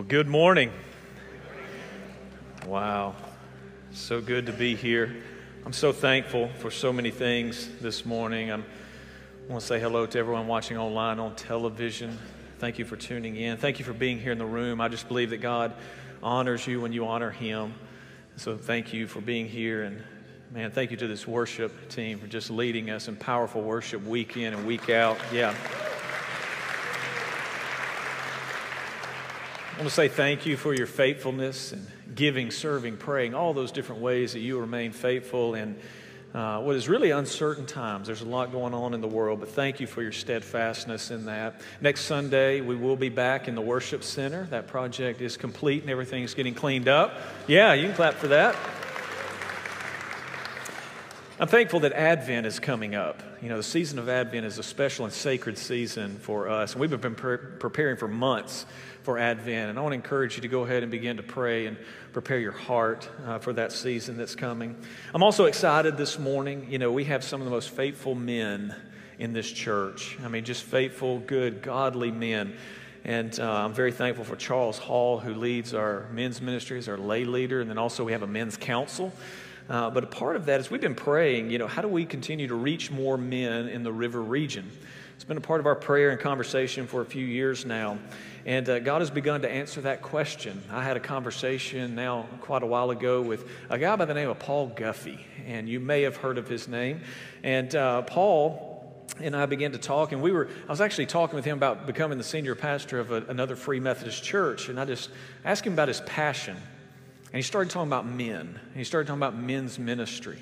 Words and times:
Well, 0.00 0.08
good 0.08 0.28
morning. 0.28 0.72
Wow. 2.66 3.14
So 3.92 4.22
good 4.22 4.46
to 4.46 4.52
be 4.52 4.74
here. 4.74 5.14
I'm 5.66 5.74
so 5.74 5.92
thankful 5.92 6.48
for 6.58 6.70
so 6.70 6.90
many 6.90 7.10
things 7.10 7.68
this 7.82 8.06
morning. 8.06 8.50
I'm, 8.50 8.62
I 8.62 9.52
want 9.52 9.60
to 9.60 9.66
say 9.66 9.78
hello 9.78 10.06
to 10.06 10.18
everyone 10.18 10.46
watching 10.46 10.78
online 10.78 11.18
on 11.18 11.36
television. 11.36 12.18
Thank 12.60 12.78
you 12.78 12.86
for 12.86 12.96
tuning 12.96 13.36
in. 13.36 13.58
Thank 13.58 13.78
you 13.78 13.84
for 13.84 13.92
being 13.92 14.18
here 14.18 14.32
in 14.32 14.38
the 14.38 14.46
room. 14.46 14.80
I 14.80 14.88
just 14.88 15.06
believe 15.06 15.28
that 15.28 15.42
God 15.42 15.74
honors 16.22 16.66
you 16.66 16.80
when 16.80 16.94
you 16.94 17.06
honor 17.06 17.30
Him. 17.30 17.74
So 18.36 18.56
thank 18.56 18.94
you 18.94 19.06
for 19.06 19.20
being 19.20 19.50
here. 19.50 19.82
And 19.82 20.02
man, 20.50 20.70
thank 20.70 20.90
you 20.90 20.96
to 20.96 21.08
this 21.08 21.28
worship 21.28 21.90
team 21.90 22.18
for 22.18 22.26
just 22.26 22.50
leading 22.50 22.88
us 22.88 23.06
in 23.06 23.16
powerful 23.16 23.60
worship 23.60 24.02
week 24.06 24.38
in 24.38 24.54
and 24.54 24.66
week 24.66 24.88
out. 24.88 25.18
Yeah. 25.30 25.54
Want 29.80 29.88
to 29.88 29.94
say 29.94 30.08
thank 30.08 30.44
you 30.44 30.58
for 30.58 30.74
your 30.74 30.86
faithfulness 30.86 31.72
and 31.72 31.86
giving, 32.14 32.50
serving, 32.50 32.98
praying, 32.98 33.34
all 33.34 33.54
those 33.54 33.72
different 33.72 34.02
ways 34.02 34.34
that 34.34 34.40
you 34.40 34.60
remain 34.60 34.92
faithful 34.92 35.54
in 35.54 35.74
uh, 36.34 36.60
what 36.60 36.76
is 36.76 36.86
really 36.86 37.12
uncertain 37.12 37.64
times. 37.64 38.06
There's 38.06 38.20
a 38.20 38.28
lot 38.28 38.52
going 38.52 38.74
on 38.74 38.92
in 38.92 39.00
the 39.00 39.08
world, 39.08 39.40
but 39.40 39.48
thank 39.48 39.80
you 39.80 39.86
for 39.86 40.02
your 40.02 40.12
steadfastness 40.12 41.10
in 41.10 41.24
that. 41.24 41.62
Next 41.80 42.02
Sunday, 42.02 42.60
we 42.60 42.76
will 42.76 42.94
be 42.94 43.08
back 43.08 43.48
in 43.48 43.54
the 43.54 43.62
worship 43.62 44.04
center. 44.04 44.44
That 44.50 44.66
project 44.66 45.22
is 45.22 45.38
complete 45.38 45.80
and 45.80 45.90
everything's 45.90 46.34
getting 46.34 46.52
cleaned 46.52 46.86
up. 46.86 47.14
Yeah, 47.46 47.72
you 47.72 47.86
can 47.86 47.96
clap 47.96 48.16
for 48.16 48.28
that. 48.28 48.56
I'm 51.40 51.48
thankful 51.48 51.80
that 51.80 51.94
Advent 51.94 52.46
is 52.46 52.58
coming 52.58 52.94
up. 52.94 53.22
You 53.40 53.48
know, 53.48 53.56
the 53.56 53.62
season 53.62 53.98
of 53.98 54.10
Advent 54.10 54.44
is 54.44 54.58
a 54.58 54.62
special 54.62 55.06
and 55.06 55.14
sacred 55.14 55.56
season 55.56 56.18
for 56.18 56.50
us, 56.50 56.72
and 56.72 56.80
we've 56.82 56.90
been 57.00 57.14
pre- 57.14 57.38
preparing 57.38 57.96
for 57.96 58.06
months 58.06 58.66
for 59.04 59.16
Advent. 59.16 59.70
And 59.70 59.78
I 59.78 59.80
want 59.80 59.92
to 59.92 59.94
encourage 59.94 60.36
you 60.36 60.42
to 60.42 60.48
go 60.48 60.64
ahead 60.64 60.82
and 60.82 60.92
begin 60.92 61.16
to 61.16 61.22
pray 61.22 61.64
and 61.64 61.78
prepare 62.12 62.38
your 62.38 62.52
heart 62.52 63.08
uh, 63.24 63.38
for 63.38 63.54
that 63.54 63.72
season 63.72 64.18
that's 64.18 64.34
coming. 64.34 64.76
I'm 65.14 65.22
also 65.22 65.46
excited 65.46 65.96
this 65.96 66.18
morning. 66.18 66.66
You 66.68 66.78
know, 66.78 66.92
we 66.92 67.04
have 67.04 67.24
some 67.24 67.40
of 67.40 67.46
the 67.46 67.50
most 67.50 67.70
faithful 67.70 68.14
men 68.14 68.74
in 69.18 69.32
this 69.32 69.50
church. 69.50 70.18
I 70.22 70.28
mean, 70.28 70.44
just 70.44 70.64
faithful, 70.64 71.20
good, 71.20 71.62
godly 71.62 72.10
men. 72.10 72.52
And 73.02 73.40
uh, 73.40 73.50
I'm 73.50 73.72
very 73.72 73.92
thankful 73.92 74.26
for 74.26 74.36
Charles 74.36 74.76
Hall, 74.76 75.18
who 75.18 75.32
leads 75.32 75.72
our 75.72 76.06
men's 76.12 76.42
ministry 76.42 76.76
as 76.76 76.86
our 76.86 76.98
lay 76.98 77.24
leader. 77.24 77.62
And 77.62 77.70
then 77.70 77.78
also 77.78 78.04
we 78.04 78.12
have 78.12 78.22
a 78.22 78.26
men's 78.26 78.58
council. 78.58 79.10
Uh, 79.70 79.88
but 79.88 80.02
a 80.02 80.06
part 80.08 80.34
of 80.34 80.46
that 80.46 80.58
is 80.58 80.68
we've 80.68 80.80
been 80.80 80.96
praying, 80.96 81.48
you 81.48 81.56
know, 81.56 81.68
how 81.68 81.80
do 81.80 81.86
we 81.86 82.04
continue 82.04 82.48
to 82.48 82.56
reach 82.56 82.90
more 82.90 83.16
men 83.16 83.68
in 83.68 83.84
the 83.84 83.92
river 83.92 84.20
region? 84.20 84.68
It's 85.14 85.22
been 85.22 85.36
a 85.36 85.40
part 85.40 85.60
of 85.60 85.66
our 85.66 85.76
prayer 85.76 86.10
and 86.10 86.18
conversation 86.18 86.88
for 86.88 87.02
a 87.02 87.06
few 87.06 87.24
years 87.24 87.64
now. 87.64 87.98
And 88.44 88.68
uh, 88.68 88.80
God 88.80 89.00
has 89.00 89.10
begun 89.10 89.42
to 89.42 89.50
answer 89.50 89.80
that 89.82 90.02
question. 90.02 90.60
I 90.72 90.82
had 90.82 90.96
a 90.96 91.00
conversation 91.00 91.94
now 91.94 92.26
quite 92.40 92.64
a 92.64 92.66
while 92.66 92.90
ago 92.90 93.22
with 93.22 93.48
a 93.68 93.78
guy 93.78 93.94
by 93.94 94.06
the 94.06 94.14
name 94.14 94.28
of 94.28 94.40
Paul 94.40 94.72
Guffey, 94.74 95.20
and 95.46 95.68
you 95.68 95.78
may 95.78 96.02
have 96.02 96.16
heard 96.16 96.36
of 96.36 96.48
his 96.48 96.66
name. 96.66 97.02
And 97.44 97.72
uh, 97.72 98.02
Paul 98.02 99.06
and 99.20 99.36
I 99.36 99.46
began 99.46 99.70
to 99.72 99.78
talk, 99.78 100.10
and 100.10 100.20
we 100.20 100.32
were, 100.32 100.48
I 100.66 100.70
was 100.70 100.80
actually 100.80 101.06
talking 101.06 101.36
with 101.36 101.44
him 101.44 101.56
about 101.56 101.86
becoming 101.86 102.18
the 102.18 102.24
senior 102.24 102.56
pastor 102.56 102.98
of 102.98 103.12
a, 103.12 103.22
another 103.28 103.54
Free 103.54 103.78
Methodist 103.78 104.24
church, 104.24 104.68
and 104.68 104.80
I 104.80 104.84
just 104.84 105.10
asked 105.44 105.64
him 105.64 105.74
about 105.74 105.88
his 105.88 106.00
passion. 106.00 106.56
And 107.32 107.38
he 107.38 107.42
started 107.42 107.70
talking 107.70 107.88
about 107.88 108.06
men. 108.06 108.58
He 108.74 108.84
started 108.84 109.06
talking 109.06 109.22
about 109.22 109.36
men's 109.36 109.78
ministry. 109.78 110.38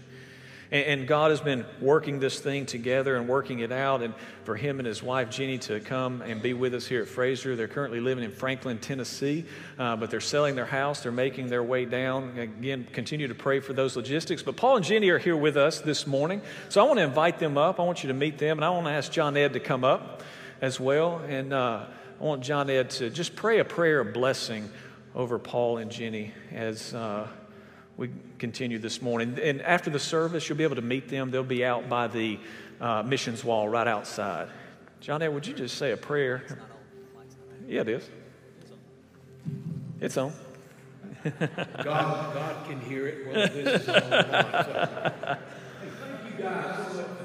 And, 0.71 1.07
God 1.09 1.31
has 1.31 1.41
been 1.41 1.65
working 1.81 2.21
this 2.21 2.41
thing 2.41 2.67
together 2.67 3.17
and 3.17 3.27
working 3.27 3.61
it 3.61 3.73
out. 3.73 4.03
And 4.03 4.13
for 4.45 4.55
him 4.55 4.79
and 4.81 4.87
his 4.87 5.03
wife, 5.03 5.31
Jenny, 5.31 5.57
to 5.61 5.81
come 5.81 6.21
and 6.21 6.43
be 6.43 6.53
with 6.53 6.75
us 6.75 6.87
here 6.87 7.01
at 7.01 7.09
Frazer. 7.09 7.57
They're 7.57 7.69
currently 7.69 8.01
living 8.01 8.23
in 8.23 8.31
Franklin, 8.31 8.79
Tennessee, 8.79 9.47
uh, 9.79 9.97
but 9.97 10.11
they're 10.11 10.21
selling 10.21 10.57
their 10.57 10.67
house. 10.67 11.03
They're 11.03 11.11
making 11.11 11.49
their 11.49 11.63
way 11.63 11.87
down. 11.87 12.39
Again, 12.39 12.87
continue 12.93 13.29
to 13.29 13.35
pray 13.35 13.61
for 13.61 13.73
those 13.73 13.97
logistics. 13.97 14.43
But 14.43 14.59
Paul 14.59 14.77
and 14.77 14.85
Jenny 14.85 15.09
are 15.09 15.19
here 15.19 15.39
with 15.39 15.57
us 15.57 15.81
this 15.81 16.07
morning. 16.07 16.43
So 16.69 16.85
I 16.85 16.87
want 16.87 16.99
to 16.99 17.05
invite 17.05 17.39
them 17.39 17.57
up. 17.57 17.81
I 17.81 17.83
want 17.85 18.03
you 18.03 18.09
to 18.09 18.15
meet 18.15 18.37
them. 18.37 18.59
And 18.59 18.65
I 18.65 18.69
want 18.69 18.87
to 18.87 18.93
ask 18.93 19.11
John 19.11 19.39
Ed 19.39 19.55
to 19.55 19.61
come 19.61 19.85
up 19.85 20.23
as 20.61 20.79
well. 20.79 21.23
And 21.27 21.55
uh, 21.55 21.87
I 22.21 22.25
want 22.25 22.43
John 22.43 22.69
Ed 22.69 22.91
to 22.91 23.09
just 23.09 23.35
pray 23.35 23.59
a 23.59 23.65
prayer 23.65 24.01
of 24.01 24.13
blessing 24.13 24.69
over 25.19 25.39
Paul 25.39 25.77
and 25.77 25.91
Jenny 25.91 26.33
as. 26.51 26.95
Uh, 26.95 27.29
we 27.99 28.11
continue 28.39 28.79
this 28.79 29.03
morning. 29.03 29.39
And 29.43 29.61
after 29.61 29.91
the 29.91 29.99
service, 29.99 30.49
you'll 30.49 30.57
be 30.57 30.63
able 30.63 30.77
to 30.77 30.83
meet 30.83 31.09
them. 31.09 31.33
They'll 31.33 31.43
be 31.43 31.65
out 31.65 31.89
by 31.89 32.07
the 32.07 32.39
uh, 32.81 33.03
missions 33.03 33.43
wall 33.43 33.69
right 33.69 33.89
outside. 33.89 34.49
John 35.01 35.21
would 35.35 35.47
you 35.47 35.53
just 35.53 35.77
say 35.77 35.91
a 35.91 35.97
prayer? 35.97 36.45
Yeah, 37.67 37.81
it 37.81 37.89
is. 37.89 38.09
It's 40.01 40.17
on. 40.17 40.33
God, 41.83 41.85
God 41.85 42.67
can 42.69 42.81
hear 42.83 43.09
it 43.09 43.27
whether 43.27 43.49
this 43.49 43.83
is 43.83 43.89
on 43.89 43.97
or 43.97 44.11
not. 44.11 44.65
So, 44.65 44.89
thank 46.01 46.39
you 46.39 46.43
guys 46.45 46.87
so 46.93 46.99
much 46.99 47.18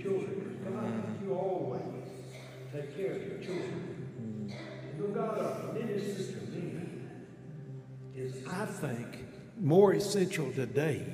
your 0.00 0.12
children. 0.12 0.58
God, 0.64 0.84
mm-hmm. 0.84 1.28
you 1.28 1.34
always 1.34 1.82
take 2.72 2.96
care 2.96 3.12
of 3.12 3.26
your 3.26 3.38
children. 3.38 4.54
And 4.98 5.14
God, 5.14 5.38
our 5.38 5.72
minister 5.72 6.32
to 6.32 6.46
me 6.46 6.82
is, 8.14 8.46
I 8.46 8.66
think, 8.66 9.24
more 9.58 9.92
essential 9.92 10.52
today 10.52 11.04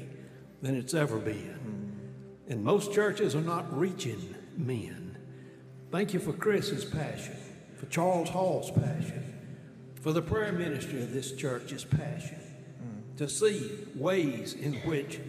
than 0.62 0.76
it's 0.76 0.94
ever 0.94 1.18
been. 1.18 1.34
Mm-hmm. 1.36 2.52
And 2.52 2.64
most 2.64 2.92
churches 2.92 3.34
are 3.34 3.40
not 3.40 3.76
reaching 3.76 4.34
men. 4.56 5.18
Thank 5.90 6.14
you 6.14 6.20
for 6.20 6.32
Chris's 6.32 6.84
passion, 6.84 7.36
for 7.76 7.86
Charles 7.86 8.28
Hall's 8.28 8.70
passion, 8.70 9.34
for 10.00 10.12
the 10.12 10.22
prayer 10.22 10.52
ministry 10.52 11.02
of 11.02 11.12
this 11.12 11.32
church's 11.32 11.84
passion, 11.84 12.38
mm. 12.82 13.16
to 13.18 13.28
see 13.28 13.70
ways 13.94 14.52
in 14.54 14.74
which 14.82 15.20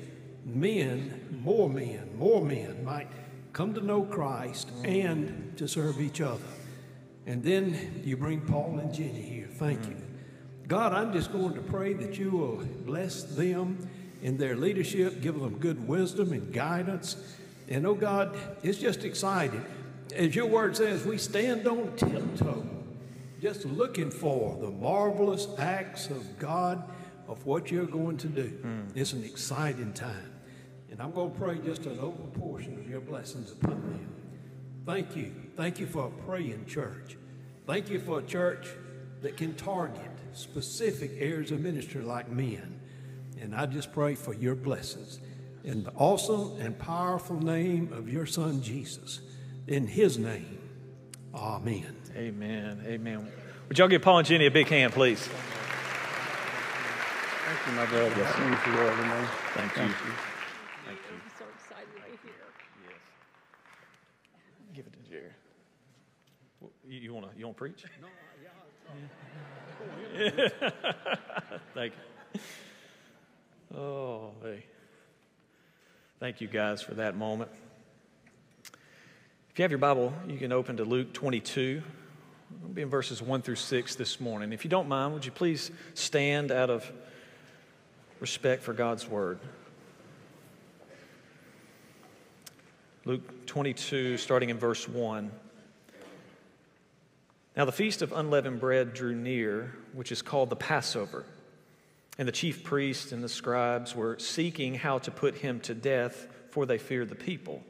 men, 0.46 1.42
more 1.44 1.70
men, 1.70 2.10
more 2.18 2.44
men 2.44 2.84
might 2.84 3.08
come 3.58 3.74
to 3.74 3.82
know 3.82 4.04
Christ 4.04 4.70
and 4.84 5.58
to 5.58 5.68
serve 5.68 6.00
each 6.00 6.22
other. 6.22 6.46
And 7.26 7.44
then 7.44 8.04
you 8.06 8.16
bring 8.16 8.42
Paul 8.42 8.78
and 8.78 8.94
Jenny 8.94 9.20
here. 9.20 9.48
Thank 9.52 9.84
you. 9.88 9.98
God, 10.68 10.94
I'm 10.94 11.12
just 11.12 11.32
going 11.32 11.56
to 11.56 11.62
pray 11.62 11.94
that 11.94 12.20
you 12.20 12.30
will 12.30 12.58
bless 12.86 13.24
them 13.24 13.90
in 14.22 14.38
their 14.38 14.56
leadership, 14.56 15.24
give 15.24 15.40
them 15.40 15.58
good 15.58 15.88
wisdom 15.88 16.34
and 16.34 16.54
guidance. 16.54 17.18
And 17.68 17.88
oh 17.88 17.96
God, 17.96 18.38
it's 18.62 18.78
just 18.78 19.04
exciting. 19.04 19.66
As 20.16 20.36
your 20.36 20.46
word 20.46 20.78
says, 20.78 21.04
we 21.04 21.18
stand 21.18 21.68
on 21.68 21.96
tiptoe, 21.96 22.64
just 23.42 23.66
looking 23.66 24.12
for 24.12 24.56
the 24.62 24.70
marvelous 24.70 25.48
acts 25.58 26.12
of 26.12 26.38
God 26.38 26.84
of 27.28 27.44
what 27.48 27.72
you're 27.72 27.86
going 27.86 28.18
to 28.18 28.28
do. 28.28 28.50
Mm. 28.50 28.92
It's 28.94 29.14
an 29.14 29.24
exciting 29.24 29.94
time. 29.94 30.37
And 30.92 31.02
I'm 31.02 31.12
going 31.12 31.32
to 31.32 31.38
pray 31.38 31.58
just 31.60 31.86
an 31.86 32.00
open 32.00 32.32
portion 32.40 32.78
of 32.80 32.90
your 32.90 33.02
blessings 33.02 33.52
upon 33.52 33.82
them. 33.82 34.16
Thank 34.86 35.16
you. 35.16 35.34
Thank 35.56 35.80
you 35.80 35.86
for 35.86 36.08
a 36.08 36.10
praying 36.26 36.66
church. 36.66 37.18
Thank 37.66 37.90
you 37.90 38.00
for 38.00 38.20
a 38.20 38.24
church 38.24 38.68
that 39.22 39.36
can 39.36 39.54
target 39.56 40.10
specific 40.34 41.12
areas 41.20 41.52
of 41.52 41.60
ministry 41.60 42.02
like 42.02 42.30
men. 42.30 42.80
And 43.42 43.54
I 43.54 43.66
just 43.66 43.92
pray 43.92 44.16
for 44.16 44.34
your 44.34 44.56
blessings 44.56 45.20
in 45.64 45.84
the 45.84 45.92
awesome 45.92 46.60
and 46.60 46.78
powerful 46.80 47.40
name 47.40 47.92
of 47.92 48.08
your 48.12 48.26
son 48.26 48.62
Jesus. 48.62 49.20
In 49.68 49.86
his 49.86 50.18
name, 50.18 50.60
amen. 51.36 51.96
Amen. 52.16 52.82
Amen. 52.88 53.28
Would 53.68 53.78
y'all 53.78 53.90
give 53.90 54.02
Paul 54.02 54.20
and 54.20 54.28
Jenny 54.28 54.46
a 54.46 54.52
big 54.52 54.68
hand, 54.68 54.94
please? 54.94 55.28
Thank 57.46 57.68
you, 57.68 57.74
my 57.74 57.86
brother. 57.86 58.10
Thank 58.10 58.66
you, 58.66 58.74
Lord. 58.74 58.94
Thank, 59.54 59.72
Thank 59.74 59.76
you. 59.76 59.84
you. 59.84 60.12
You, 60.12 60.27
you 67.08 67.14
want 67.14 67.32
to 67.32 67.40
you 67.40 67.46
want 67.46 67.56
to 67.56 67.60
preach? 67.60 67.86
No, 68.02 68.08
yeah. 70.14 70.50
Thank 71.74 71.94
you. 72.34 72.42
Oh, 73.78 74.32
hey. 74.44 74.66
Thank 76.20 76.42
you 76.42 76.50
guys 76.50 76.82
for 76.82 76.96
that 76.96 77.16
moment. 77.16 77.50
If 79.52 79.58
you 79.58 79.64
have 79.64 79.72
your 79.72 79.78
Bible, 79.78 80.12
you 80.28 80.38
can 80.38 80.52
open 80.52 80.76
to 80.78 80.84
Luke 80.84 81.14
22. 81.14 81.82
We'll 82.62 82.72
be 82.74 82.82
in 82.82 82.90
verses 82.90 83.22
1 83.22 83.42
through 83.42 83.56
6 83.56 83.96
this 83.96 84.20
morning. 84.20 84.52
If 84.52 84.66
you 84.66 84.70
don't 84.70 84.90
mind, 84.90 85.14
would 85.14 85.26
you 85.26 85.32
please 85.32 85.72
stand 85.94 86.52
out 86.52 86.70
of 86.70 86.92
respect 88.20 88.64
for 88.64 88.74
God's 88.74 89.08
word? 89.08 89.40
Luke 93.06 93.46
22, 93.46 94.18
starting 94.18 94.50
in 94.50 94.58
verse 94.58 94.90
1. 94.90 95.32
Now 97.58 97.66
the 97.66 97.72
feast 97.72 98.04
of 98.04 98.14
unleavened 98.14 98.60
bread 98.60 98.94
drew 98.94 99.16
near, 99.16 99.76
which 99.94 100.12
is 100.12 100.22
called 100.22 100.52
the 100.52 100.56
Passover. 100.56 101.26
And 102.20 102.28
the 102.28 102.32
chief 102.32 102.64
priests 102.64 103.12
and 103.12 103.24
the 103.24 103.30
scribes 103.30 103.96
were 103.96 104.20
seeking 104.20 104.76
how 104.76 105.00
to 105.00 105.10
put 105.10 105.40
him 105.40 105.60
to 105.62 105.74
death, 105.74 106.28
for 106.52 106.68
they 106.68 106.78
feared 106.78 107.10
the 107.10 107.16
people. 107.16 107.64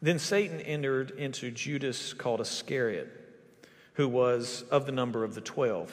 Then 0.00 0.20
Satan 0.20 0.60
entered 0.60 1.10
into 1.10 1.50
Judas 1.50 2.12
called 2.12 2.40
Iscariot, 2.40 3.08
who 3.94 4.08
was 4.08 4.62
of 4.70 4.86
the 4.86 4.92
number 4.92 5.24
of 5.24 5.34
the 5.34 5.40
twelve. 5.40 5.92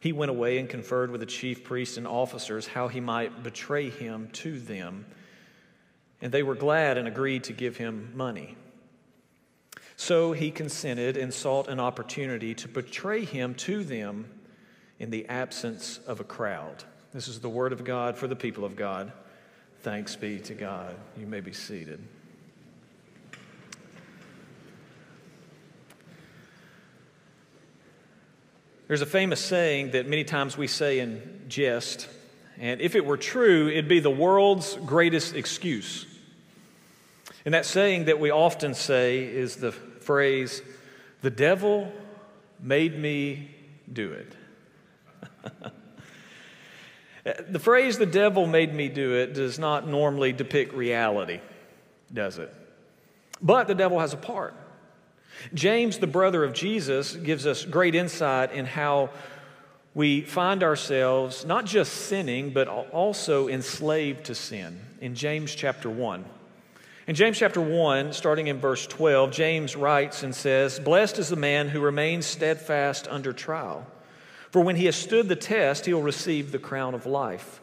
He 0.00 0.12
went 0.12 0.30
away 0.30 0.58
and 0.58 0.68
conferred 0.68 1.12
with 1.12 1.20
the 1.20 1.26
chief 1.26 1.62
priests 1.62 1.96
and 1.96 2.08
officers 2.08 2.66
how 2.66 2.88
he 2.88 2.98
might 2.98 3.44
betray 3.44 3.88
him 3.90 4.30
to 4.32 4.58
them. 4.58 5.06
And 6.20 6.32
they 6.32 6.42
were 6.42 6.56
glad 6.56 6.98
and 6.98 7.06
agreed 7.06 7.44
to 7.44 7.52
give 7.52 7.76
him 7.76 8.12
money. 8.16 8.56
So 10.00 10.32
he 10.32 10.50
consented 10.50 11.18
and 11.18 11.32
sought 11.32 11.68
an 11.68 11.78
opportunity 11.78 12.54
to 12.54 12.68
betray 12.68 13.22
him 13.22 13.54
to 13.56 13.84
them 13.84 14.30
in 14.98 15.10
the 15.10 15.28
absence 15.28 16.00
of 16.06 16.20
a 16.20 16.24
crowd. 16.24 16.84
This 17.12 17.28
is 17.28 17.40
the 17.40 17.50
word 17.50 17.74
of 17.74 17.84
God 17.84 18.16
for 18.16 18.26
the 18.26 18.34
people 18.34 18.64
of 18.64 18.76
God. 18.76 19.12
Thanks 19.82 20.16
be 20.16 20.38
to 20.38 20.54
God. 20.54 20.96
You 21.18 21.26
may 21.26 21.40
be 21.40 21.52
seated. 21.52 22.00
There's 28.88 29.02
a 29.02 29.06
famous 29.06 29.44
saying 29.44 29.90
that 29.90 30.08
many 30.08 30.24
times 30.24 30.56
we 30.56 30.66
say 30.66 31.00
in 31.00 31.42
jest, 31.46 32.08
and 32.58 32.80
if 32.80 32.94
it 32.94 33.04
were 33.04 33.18
true, 33.18 33.68
it'd 33.68 33.86
be 33.86 34.00
the 34.00 34.08
world's 34.08 34.76
greatest 34.76 35.34
excuse. 35.34 36.06
And 37.44 37.52
that 37.52 37.66
saying 37.66 38.06
that 38.06 38.18
we 38.18 38.30
often 38.30 38.72
say 38.72 39.24
is 39.24 39.56
the 39.56 39.74
phrase, 40.00 40.62
the 41.22 41.30
devil 41.30 41.92
made 42.60 42.98
me 42.98 43.54
do 43.92 44.12
it. 44.12 44.36
the 47.50 47.58
phrase, 47.58 47.98
the 47.98 48.06
devil 48.06 48.46
made 48.46 48.74
me 48.74 48.88
do 48.88 49.14
it, 49.14 49.34
does 49.34 49.58
not 49.58 49.86
normally 49.86 50.32
depict 50.32 50.74
reality, 50.74 51.40
does 52.12 52.38
it? 52.38 52.54
But 53.42 53.68
the 53.68 53.74
devil 53.74 54.00
has 54.00 54.12
a 54.12 54.18
part. 54.18 54.54
James, 55.54 55.98
the 55.98 56.06
brother 56.06 56.44
of 56.44 56.52
Jesus, 56.52 57.14
gives 57.16 57.46
us 57.46 57.64
great 57.64 57.94
insight 57.94 58.52
in 58.52 58.66
how 58.66 59.10
we 59.94 60.20
find 60.20 60.62
ourselves 60.62 61.44
not 61.44 61.64
just 61.64 61.92
sinning, 61.92 62.50
but 62.50 62.68
also 62.68 63.48
enslaved 63.48 64.24
to 64.24 64.34
sin 64.34 64.78
in 65.00 65.14
James 65.14 65.54
chapter 65.54 65.88
1. 65.88 66.24
In 67.06 67.14
James 67.14 67.38
chapter 67.38 67.62
1, 67.62 68.12
starting 68.12 68.48
in 68.48 68.60
verse 68.60 68.86
12, 68.86 69.30
James 69.30 69.74
writes 69.74 70.22
and 70.22 70.34
says, 70.34 70.78
Blessed 70.78 71.18
is 71.18 71.30
the 71.30 71.36
man 71.36 71.68
who 71.68 71.80
remains 71.80 72.26
steadfast 72.26 73.08
under 73.08 73.32
trial. 73.32 73.86
For 74.50 74.60
when 74.60 74.76
he 74.76 74.84
has 74.84 74.96
stood 74.96 75.28
the 75.28 75.36
test, 75.36 75.86
he'll 75.86 76.02
receive 76.02 76.52
the 76.52 76.58
crown 76.58 76.94
of 76.94 77.06
life, 77.06 77.62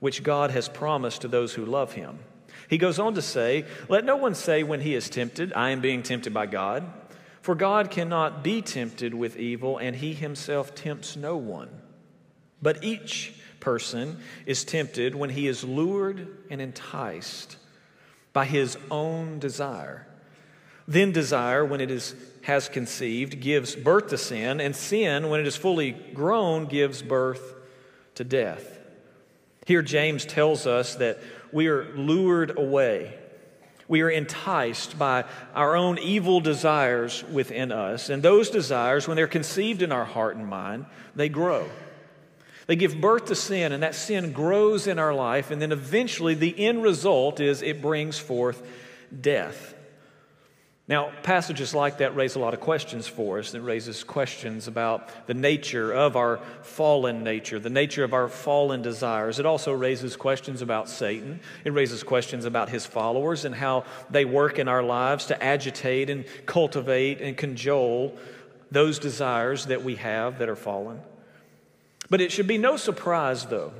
which 0.00 0.24
God 0.24 0.50
has 0.50 0.68
promised 0.68 1.20
to 1.20 1.28
those 1.28 1.54
who 1.54 1.64
love 1.64 1.92
him. 1.92 2.18
He 2.68 2.76
goes 2.76 2.98
on 2.98 3.14
to 3.14 3.22
say, 3.22 3.66
Let 3.88 4.04
no 4.04 4.16
one 4.16 4.34
say 4.34 4.64
when 4.64 4.80
he 4.80 4.94
is 4.94 5.08
tempted, 5.08 5.52
I 5.52 5.70
am 5.70 5.80
being 5.80 6.02
tempted 6.02 6.34
by 6.34 6.46
God. 6.46 6.84
For 7.40 7.54
God 7.54 7.90
cannot 7.90 8.42
be 8.42 8.62
tempted 8.62 9.14
with 9.14 9.36
evil, 9.36 9.78
and 9.78 9.94
he 9.94 10.12
himself 10.12 10.74
tempts 10.74 11.16
no 11.16 11.36
one. 11.36 11.68
But 12.60 12.82
each 12.82 13.34
person 13.60 14.18
is 14.44 14.64
tempted 14.64 15.14
when 15.14 15.30
he 15.30 15.46
is 15.46 15.62
lured 15.62 16.26
and 16.50 16.60
enticed 16.60 17.56
by 18.32 18.44
his 18.44 18.76
own 18.90 19.38
desire. 19.38 20.06
Then 20.88 21.12
desire, 21.12 21.64
when 21.64 21.80
it 21.80 21.90
is, 21.90 22.14
has 22.42 22.68
conceived, 22.68 23.40
gives 23.40 23.76
birth 23.76 24.08
to 24.08 24.18
sin, 24.18 24.60
and 24.60 24.74
sin, 24.74 25.28
when 25.28 25.40
it 25.40 25.46
is 25.46 25.56
fully 25.56 25.92
grown, 25.92 26.66
gives 26.66 27.02
birth 27.02 27.54
to 28.16 28.24
death. 28.24 28.78
Here, 29.66 29.82
James 29.82 30.24
tells 30.24 30.66
us 30.66 30.96
that 30.96 31.18
we 31.52 31.68
are 31.68 31.84
lured 31.94 32.58
away 32.58 33.18
we 33.92 34.00
are 34.00 34.08
enticed 34.08 34.98
by 34.98 35.24
our 35.54 35.76
own 35.76 35.98
evil 35.98 36.40
desires 36.40 37.24
within 37.30 37.70
us. 37.70 38.08
And 38.08 38.22
those 38.22 38.48
desires, 38.48 39.06
when 39.06 39.16
they're 39.16 39.26
conceived 39.26 39.82
in 39.82 39.92
our 39.92 40.06
heart 40.06 40.34
and 40.34 40.46
mind, 40.46 40.86
they 41.14 41.28
grow. 41.28 41.68
They 42.66 42.76
give 42.76 43.00
birth 43.00 43.26
to 43.26 43.34
sin, 43.34 43.72
and 43.72 43.82
that 43.82 43.94
sin 43.94 44.32
grows 44.32 44.86
in 44.86 44.98
our 44.98 45.14
life. 45.14 45.50
And 45.50 45.60
then 45.60 45.72
eventually, 45.72 46.34
the 46.34 46.58
end 46.58 46.82
result 46.82 47.40
is 47.40 47.62
it 47.62 47.82
brings 47.82 48.18
forth 48.18 48.62
death. 49.20 49.74
Now, 50.88 51.12
passages 51.22 51.74
like 51.74 51.98
that 51.98 52.16
raise 52.16 52.34
a 52.34 52.40
lot 52.40 52.54
of 52.54 52.60
questions 52.60 53.06
for 53.06 53.38
us. 53.38 53.54
It 53.54 53.60
raises 53.60 54.02
questions 54.02 54.66
about 54.66 55.26
the 55.26 55.34
nature 55.34 55.92
of 55.92 56.16
our 56.16 56.38
fallen 56.62 57.22
nature, 57.22 57.60
the 57.60 57.70
nature 57.70 58.02
of 58.02 58.12
our 58.12 58.28
fallen 58.28 58.82
desires. 58.82 59.38
It 59.38 59.46
also 59.46 59.72
raises 59.72 60.16
questions 60.16 60.60
about 60.60 60.88
Satan. 60.88 61.38
It 61.64 61.72
raises 61.72 62.02
questions 62.02 62.44
about 62.44 62.68
his 62.68 62.84
followers 62.84 63.44
and 63.44 63.54
how 63.54 63.84
they 64.10 64.24
work 64.24 64.58
in 64.58 64.66
our 64.66 64.82
lives 64.82 65.26
to 65.26 65.42
agitate 65.42 66.10
and 66.10 66.24
cultivate 66.46 67.20
and 67.20 67.36
cajole 67.36 68.18
those 68.72 68.98
desires 68.98 69.66
that 69.66 69.84
we 69.84 69.96
have 69.96 70.40
that 70.40 70.48
are 70.48 70.56
fallen. 70.56 71.00
But 72.10 72.20
it 72.20 72.32
should 72.32 72.46
be 72.46 72.58
no 72.58 72.76
surprise, 72.76 73.46
though, 73.46 73.72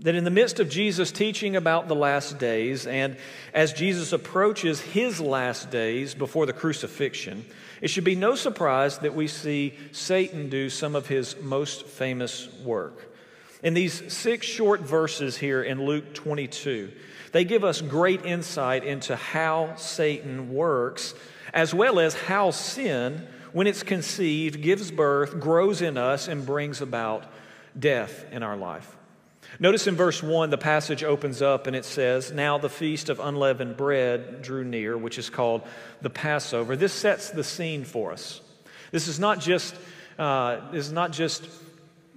that 0.00 0.14
in 0.14 0.24
the 0.24 0.30
midst 0.30 0.58
of 0.60 0.68
Jesus 0.68 1.12
teaching 1.12 1.56
about 1.56 1.88
the 1.88 1.94
last 1.94 2.38
days, 2.38 2.86
and 2.86 3.16
as 3.52 3.72
Jesus 3.72 4.12
approaches 4.12 4.80
his 4.80 5.20
last 5.20 5.70
days 5.70 6.14
before 6.14 6.46
the 6.46 6.52
crucifixion, 6.52 7.44
it 7.80 7.88
should 7.88 8.04
be 8.04 8.16
no 8.16 8.34
surprise 8.34 8.98
that 8.98 9.14
we 9.14 9.28
see 9.28 9.74
Satan 9.92 10.48
do 10.48 10.68
some 10.68 10.96
of 10.96 11.06
his 11.06 11.36
most 11.40 11.86
famous 11.86 12.48
work. 12.64 13.10
In 13.62 13.74
these 13.74 14.12
six 14.12 14.46
short 14.46 14.80
verses 14.80 15.36
here 15.36 15.62
in 15.62 15.84
Luke 15.84 16.12
22, 16.12 16.92
they 17.32 17.44
give 17.44 17.64
us 17.64 17.80
great 17.80 18.24
insight 18.24 18.84
into 18.84 19.16
how 19.16 19.74
Satan 19.76 20.52
works, 20.52 21.14
as 21.52 21.72
well 21.72 21.98
as 21.98 22.14
how 22.14 22.50
sin, 22.50 23.26
when 23.54 23.68
it's 23.68 23.84
conceived, 23.84 24.60
gives 24.60 24.90
birth, 24.90 25.38
grows 25.38 25.80
in 25.80 25.96
us, 25.96 26.26
and 26.26 26.44
brings 26.44 26.80
about 26.80 27.24
death 27.78 28.26
in 28.32 28.42
our 28.42 28.56
life. 28.56 28.96
Notice 29.60 29.86
in 29.86 29.94
verse 29.94 30.20
1, 30.24 30.50
the 30.50 30.58
passage 30.58 31.04
opens 31.04 31.40
up 31.40 31.68
and 31.68 31.76
it 31.76 31.84
says, 31.84 32.32
Now 32.32 32.58
the 32.58 32.68
feast 32.68 33.08
of 33.08 33.20
unleavened 33.20 33.76
bread 33.76 34.42
drew 34.42 34.64
near, 34.64 34.98
which 34.98 35.18
is 35.18 35.30
called 35.30 35.62
the 36.02 36.10
Passover. 36.10 36.74
This 36.74 36.92
sets 36.92 37.30
the 37.30 37.44
scene 37.44 37.84
for 37.84 38.10
us. 38.10 38.40
This 38.90 39.06
is 39.06 39.20
not 39.20 39.38
just, 39.38 39.76
uh, 40.18 40.72
this 40.72 40.86
is 40.86 40.92
not 40.92 41.12
just 41.12 41.48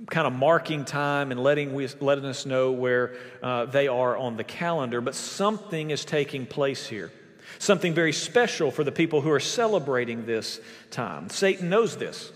kind 0.09 0.25
of 0.25 0.33
marking 0.33 0.85
time 0.85 1.29
and 1.29 1.39
letting, 1.43 1.75
we, 1.75 1.88
letting 2.00 2.25
us 2.25 2.47
know 2.47 2.71
where 2.71 3.15
uh, 3.43 3.65
they 3.65 3.88
are 3.88 4.17
on 4.17 4.38
the 4.38 4.43
calendar, 4.43 5.01
but 5.01 5.13
something 5.13 5.91
is 5.91 6.03
taking 6.03 6.47
place 6.47 6.88
here. 6.88 7.12
Something 7.59 7.93
very 7.93 8.13
special 8.13 8.71
for 8.71 8.83
the 8.83 8.91
people 8.91 9.21
who 9.21 9.31
are 9.31 9.39
celebrating 9.39 10.25
this 10.25 10.59
time. 10.91 11.29
Satan 11.29 11.69
knows 11.69 11.97
this. 11.97 12.31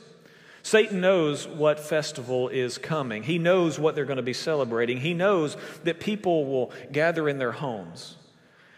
Satan 0.63 1.01
knows 1.01 1.47
what 1.47 1.79
festival 1.79 2.49
is 2.49 2.77
coming. 2.77 3.23
He 3.23 3.37
knows 3.37 3.79
what 3.79 3.95
they're 3.95 4.05
going 4.05 4.17
to 4.17 4.23
be 4.23 4.33
celebrating. 4.33 4.97
He 4.97 5.13
knows 5.13 5.57
that 5.83 5.99
people 5.99 6.45
will 6.45 6.71
gather 6.91 7.27
in 7.27 7.39
their 7.39 7.51
homes. 7.51 8.15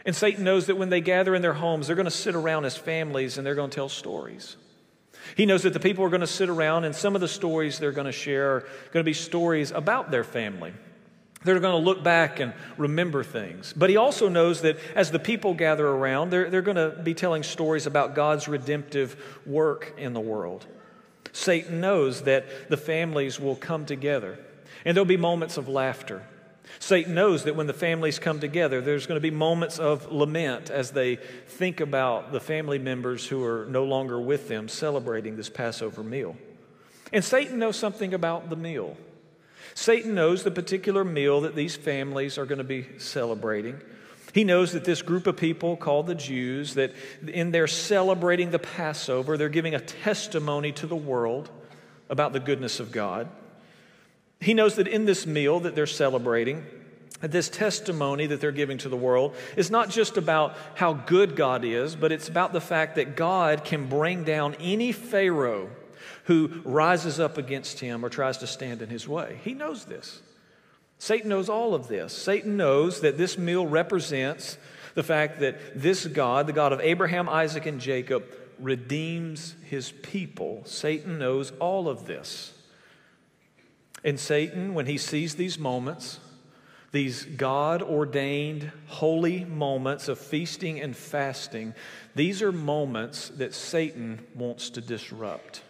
And 0.05 0.15
Satan 0.15 0.43
knows 0.43 0.67
that 0.67 0.75
when 0.75 0.89
they 0.89 1.01
gather 1.01 1.35
in 1.35 1.41
their 1.41 1.53
homes, 1.53 1.87
they're 1.87 1.95
going 1.95 2.05
to 2.05 2.11
sit 2.11 2.35
around 2.35 2.65
as 2.65 2.75
families 2.75 3.37
and 3.37 3.45
they're 3.45 3.55
going 3.55 3.69
to 3.69 3.75
tell 3.75 3.89
stories. 3.89 4.57
He 5.35 5.45
knows 5.45 5.63
that 5.63 5.73
the 5.73 5.79
people 5.79 6.03
are 6.03 6.09
going 6.09 6.21
to 6.21 6.27
sit 6.27 6.49
around, 6.49 6.83
and 6.83 6.93
some 6.93 7.15
of 7.15 7.21
the 7.21 7.27
stories 7.27 7.79
they're 7.79 7.91
going 7.91 8.05
to 8.05 8.11
share 8.11 8.55
are 8.55 8.59
going 8.91 9.03
to 9.03 9.03
be 9.03 9.13
stories 9.13 9.71
about 9.71 10.11
their 10.11 10.23
family. 10.23 10.73
They're 11.43 11.59
going 11.59 11.79
to 11.79 11.85
look 11.85 12.03
back 12.03 12.39
and 12.39 12.53
remember 12.77 13.23
things. 13.23 13.73
But 13.75 13.89
he 13.89 13.97
also 13.97 14.29
knows 14.29 14.61
that 14.61 14.77
as 14.95 15.11
the 15.11 15.19
people 15.19 15.53
gather 15.53 15.87
around, 15.87 16.29
they're, 16.29 16.49
they're 16.49 16.61
going 16.61 16.77
to 16.77 17.01
be 17.03 17.13
telling 17.13 17.43
stories 17.43 17.85
about 17.85 18.15
God's 18.15 18.47
redemptive 18.47 19.15
work 19.45 19.93
in 19.97 20.13
the 20.13 20.19
world. 20.19 20.65
Satan 21.31 21.81
knows 21.81 22.21
that 22.21 22.69
the 22.69 22.77
families 22.77 23.39
will 23.39 23.55
come 23.55 23.85
together 23.85 24.39
and 24.85 24.95
there'll 24.95 25.05
be 25.05 25.17
moments 25.17 25.57
of 25.57 25.67
laughter. 25.67 26.23
Satan 26.79 27.13
knows 27.13 27.43
that 27.43 27.55
when 27.55 27.67
the 27.67 27.73
families 27.73 28.19
come 28.19 28.39
together, 28.39 28.81
there's 28.81 29.05
going 29.05 29.17
to 29.17 29.21
be 29.21 29.31
moments 29.31 29.79
of 29.79 30.11
lament 30.11 30.69
as 30.69 30.91
they 30.91 31.15
think 31.15 31.79
about 31.79 32.31
the 32.31 32.39
family 32.39 32.79
members 32.79 33.27
who 33.27 33.43
are 33.43 33.65
no 33.69 33.83
longer 33.83 34.19
with 34.19 34.47
them 34.47 34.67
celebrating 34.67 35.35
this 35.35 35.49
Passover 35.49 36.03
meal. 36.03 36.35
And 37.11 37.23
Satan 37.23 37.59
knows 37.59 37.77
something 37.77 38.13
about 38.13 38.49
the 38.49 38.55
meal. 38.55 38.97
Satan 39.75 40.15
knows 40.15 40.43
the 40.43 40.51
particular 40.51 41.03
meal 41.03 41.41
that 41.41 41.55
these 41.55 41.75
families 41.75 42.37
are 42.37 42.45
going 42.45 42.59
to 42.59 42.63
be 42.63 42.87
celebrating. 42.97 43.81
He 44.33 44.43
knows 44.43 44.71
that 44.73 44.83
this 44.83 45.01
group 45.01 45.27
of 45.27 45.37
people 45.37 45.77
called 45.77 46.07
the 46.07 46.15
Jews, 46.15 46.73
that 46.73 46.93
in 47.27 47.51
their 47.51 47.67
celebrating 47.67 48.49
the 48.51 48.59
Passover, 48.59 49.37
they're 49.37 49.49
giving 49.49 49.75
a 49.75 49.79
testimony 49.79 50.71
to 50.73 50.87
the 50.87 50.95
world 50.95 51.49
about 52.09 52.33
the 52.33 52.39
goodness 52.39 52.79
of 52.79 52.91
God. 52.91 53.29
He 54.39 54.53
knows 54.53 54.75
that 54.75 54.87
in 54.87 55.05
this 55.05 55.25
meal 55.25 55.59
that 55.61 55.75
they're 55.75 55.85
celebrating, 55.85 56.65
this 57.21 57.47
testimony 57.47 58.25
that 58.25 58.41
they're 58.41 58.51
giving 58.51 58.77
to 58.79 58.89
the 58.89 58.97
world 58.97 59.35
is 59.55 59.71
not 59.71 59.89
just 59.89 60.17
about 60.17 60.57
how 60.75 60.93
good 60.93 61.35
God 61.35 61.63
is, 61.63 61.95
but 61.95 62.11
it's 62.11 62.27
about 62.27 62.53
the 62.53 62.59
fact 62.59 62.95
that 62.95 63.15
God 63.15 63.63
can 63.63 63.87
bring 63.87 64.23
down 64.23 64.55
any 64.55 64.91
Pharaoh 64.91 65.69
who 66.23 66.61
rises 66.63 67.19
up 67.19 67.37
against 67.37 67.79
him 67.79 68.03
or 68.03 68.09
tries 68.09 68.37
to 68.37 68.47
stand 68.47 68.81
in 68.81 68.89
his 68.89 69.07
way. 69.07 69.39
He 69.43 69.53
knows 69.53 69.85
this. 69.85 70.21
Satan 70.97 71.29
knows 71.29 71.49
all 71.49 71.75
of 71.75 71.87
this. 71.87 72.13
Satan 72.13 72.55
knows 72.55 73.01
that 73.01 73.17
this 73.17 73.37
meal 73.37 73.67
represents 73.67 74.57
the 74.95 75.03
fact 75.03 75.39
that 75.41 75.81
this 75.81 76.05
God, 76.05 76.47
the 76.47 76.53
God 76.53 76.71
of 76.71 76.79
Abraham, 76.79 77.27
Isaac, 77.27 77.65
and 77.65 77.81
Jacob, 77.81 78.23
redeems 78.59 79.55
his 79.69 79.91
people. 79.91 80.61
Satan 80.65 81.19
knows 81.19 81.51
all 81.59 81.89
of 81.89 82.05
this. 82.05 82.53
And 84.03 84.19
Satan, 84.19 84.73
when 84.73 84.85
he 84.85 84.97
sees 84.97 85.35
these 85.35 85.57
moments, 85.57 86.19
these 86.91 87.25
God 87.25 87.81
ordained 87.81 88.71
holy 88.87 89.45
moments 89.45 90.07
of 90.07 90.19
feasting 90.19 90.79
and 90.79 90.95
fasting, 90.95 91.73
these 92.15 92.41
are 92.41 92.51
moments 92.51 93.29
that 93.29 93.53
Satan 93.53 94.25
wants 94.35 94.69
to 94.71 94.81
disrupt. 94.81 95.61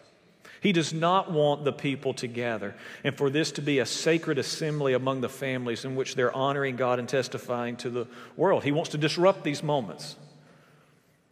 He 0.64 0.72
does 0.72 0.94
not 0.94 1.30
want 1.30 1.66
the 1.66 1.74
people 1.74 2.14
to 2.14 2.28
gather 2.28 2.74
and 3.04 3.14
for 3.14 3.30
this 3.30 3.52
to 3.52 3.62
be 3.62 3.80
a 3.80 3.86
sacred 3.86 4.38
assembly 4.38 4.94
among 4.94 5.20
the 5.20 5.28
families 5.28 5.84
in 5.84 5.98
which 5.98 6.16
they're 6.16 6.34
honoring 6.34 6.78
God 6.78 7.00
and 7.00 7.10
testifying 7.10 7.76
to 7.78 7.90
the 7.90 8.08
world. 8.38 8.64
He 8.64 8.72
wants 8.72 8.92
to 8.92 8.98
disrupt 8.98 9.44
these 9.44 9.62
moments. 9.62 10.16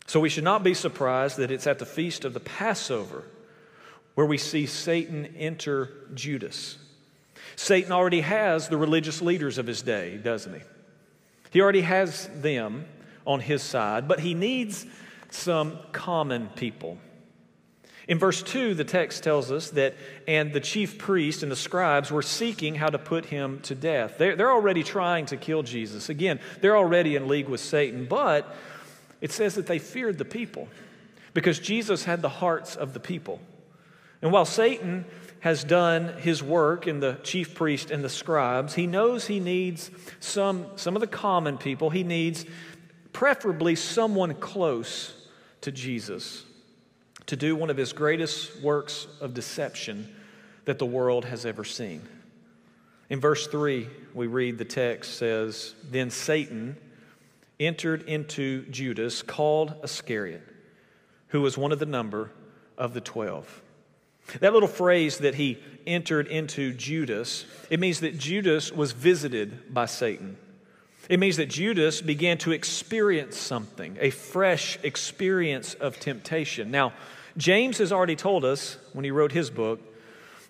So 0.05 0.19
we 0.19 0.27
should 0.27 0.43
not 0.43 0.65
be 0.65 0.73
surprised 0.73 1.38
that 1.38 1.50
it's 1.50 1.65
at 1.65 1.79
the 1.79 1.85
feast 1.85 2.25
of 2.25 2.33
the 2.33 2.41
Passover 2.41 3.23
where 4.15 4.27
we 4.27 4.38
see 4.38 4.65
Satan 4.65 5.33
enter 5.38 5.93
Judas. 6.13 6.77
Satan 7.55 7.93
already 7.93 8.19
has 8.19 8.67
the 8.67 8.75
religious 8.75 9.21
leaders 9.21 9.57
of 9.57 9.65
his 9.65 9.81
day, 9.81 10.17
doesn't 10.17 10.53
he? 10.53 10.61
He 11.51 11.61
already 11.61 11.81
has 11.81 12.29
them 12.41 12.83
on 13.25 13.39
his 13.39 13.63
side, 13.63 14.09
but 14.09 14.19
he 14.19 14.33
needs 14.33 14.85
some 15.29 15.79
common 15.93 16.50
people. 16.50 16.97
In 18.12 18.20
verse 18.20 18.44
2, 18.44 18.74
the 18.74 18.84
text 18.84 19.24
tells 19.24 19.53
us 19.53 19.70
that, 19.70 19.96
and 20.27 20.51
the 20.51 20.60
chief 20.60 20.98
priest 20.98 21.44
and 21.44 21.50
the 21.50 21.56
scribes 21.56 22.12
were 22.12 22.22
seeking 22.22 22.75
how 22.75 22.89
to 22.89 23.00
put 23.00 23.27
him 23.27 23.62
to 23.62 23.74
death. 23.74 24.18
They're, 24.18 24.36
they're 24.36 24.51
already 24.51 24.84
trying 24.84 25.27
to 25.27 25.38
kill 25.38 25.63
Jesus. 25.63 26.10
Again, 26.10 26.41
they're 26.60 26.75
already 26.75 27.15
in 27.15 27.30
league 27.30 27.48
with 27.48 27.62
Satan, 27.62 28.08
but 28.10 28.53
it 29.22 29.32
says 29.32 29.56
that 29.56 29.65
they 29.65 29.80
feared 29.80 30.18
the 30.18 30.25
people 30.25 30.68
because 31.34 31.58
Jesus 31.58 32.03
had 32.03 32.22
the 32.22 32.27
hearts 32.27 32.75
of 32.75 32.94
the 32.94 33.00
people. 33.00 33.39
And 34.22 34.34
while 34.34 34.44
Satan 34.44 35.06
has 35.39 35.63
done 35.63 36.10
his 36.18 36.44
work 36.44 36.88
in 36.88 37.00
the 37.00 37.18
chief 37.24 37.56
priest 37.56 37.91
and 37.91 38.03
the 38.03 38.10
scribes, 38.10 38.74
he 38.74 38.88
knows 38.88 39.27
he 39.27 39.39
needs 39.39 39.89
some, 40.20 40.65
some 40.75 40.98
of 40.98 41.00
the 41.00 41.08
common 41.08 41.58
people. 41.58 41.89
He 41.91 42.03
needs 42.03 42.44
preferably 43.13 43.77
someone 43.77 44.34
close 44.34 45.13
to 45.62 45.72
Jesus 45.72 46.44
to 47.28 47.36
do 47.36 47.56
one 47.56 47.70
of 47.70 47.78
his 47.78 47.94
greatest 47.94 48.62
works 48.62 49.08
of 49.20 49.34
deception 49.34 50.13
that 50.66 50.80
the 50.80 50.86
world 50.86 51.25
has 51.25 51.46
ever 51.46 51.63
seen. 51.63 52.01
In 53.10 53.20
verse 53.20 53.48
3, 53.48 53.88
we 54.13 54.28
read 54.28 54.58
the 54.58 54.66
text 54.66 55.18
says, 55.18 55.75
Then 55.90 56.10
Satan 56.10 56.78
entered 57.60 58.04
into 58.04 58.66
Judas, 58.66 59.22
called 59.22 59.75
Iscariot, 59.84 60.42
who 61.28 61.42
was 61.42 61.58
one 61.58 61.72
of 61.72 61.80
the 61.80 61.86
number 61.86 62.32
of 62.78 62.94
the 62.94 63.01
twelve. 63.01 63.62
That 64.40 64.54
little 64.54 64.68
phrase 64.68 65.20
that 65.20 65.36
he 65.36 65.60
entered 65.86 66.28
into 66.28 66.74
Judas, 66.74 67.46
it 67.70 67.80
means 67.80 68.00
that 68.00 68.18
Judas 68.18 68.72
was 68.72 68.92
visited 68.92 69.74
by 69.74 69.86
Satan. 69.86 70.38
It 71.12 71.20
means 71.20 71.36
that 71.36 71.50
Judas 71.50 72.00
began 72.00 72.38
to 72.38 72.53
experience 72.53 73.38
something, 73.38 73.98
a 74.00 74.12
fresh 74.12 74.80
experience 74.82 75.74
of 75.74 76.00
temptation. 76.00 76.72
Now, 76.72 76.94
James 77.36 77.80
has 77.80 77.91
already 77.91 78.15
told 78.15 78.46
us 78.46 78.77
when 78.94 79.03
he 79.03 79.12
wrote 79.12 79.34
his 79.34 79.50
book 79.50 79.82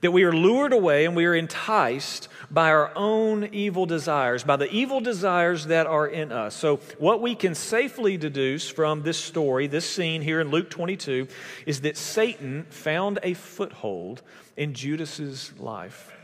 that 0.02 0.12
we 0.12 0.22
are 0.22 0.32
lured 0.32 0.72
away 0.72 1.06
and 1.06 1.16
we 1.16 1.26
are 1.26 1.34
enticed 1.34 2.28
by 2.52 2.70
our 2.70 2.92
own 2.96 3.46
evil 3.46 3.88
desires, 3.88 4.44
by 4.44 4.56
the 4.56 4.70
evil 4.72 5.00
desires 5.00 5.66
that 5.66 5.88
are 5.88 6.06
in 6.06 6.32
us. 6.32 6.56
So, 6.56 6.78
what 7.00 7.24
we 7.24 7.34
can 7.34 7.56
safely 7.56 8.16
deduce 8.16 8.70
from 8.70 9.02
this 9.02 9.18
story, 9.18 9.66
this 9.66 9.90
scene 9.90 10.22
here 10.22 10.42
in 10.42 10.52
Luke 10.52 10.70
22, 10.70 11.28
is 11.66 11.82
that 11.82 11.98
Satan 11.98 12.68
found 12.70 13.18
a 13.24 13.34
foothold 13.34 14.22
in 14.56 14.76
Judas's 14.76 15.54
life. 15.58 16.16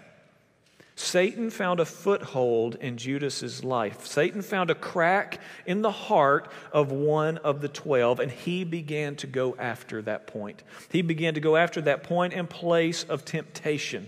Satan 0.99 1.51
found 1.51 1.79
a 1.79 1.85
foothold 1.85 2.73
in 2.73 2.97
Judas's 2.97 3.63
life. 3.63 4.07
Satan 4.07 4.41
found 4.41 4.71
a 4.71 4.75
crack 4.75 5.39
in 5.67 5.83
the 5.83 5.91
heart 5.91 6.51
of 6.71 6.91
one 6.91 7.37
of 7.37 7.61
the 7.61 7.69
12 7.69 8.19
and 8.19 8.31
he 8.31 8.63
began 8.63 9.15
to 9.17 9.27
go 9.27 9.55
after 9.59 10.01
that 10.01 10.25
point. 10.25 10.63
He 10.89 11.03
began 11.03 11.35
to 11.35 11.39
go 11.39 11.55
after 11.55 11.81
that 11.81 12.01
point 12.01 12.33
and 12.33 12.49
place 12.49 13.03
of 13.03 13.25
temptation 13.25 14.07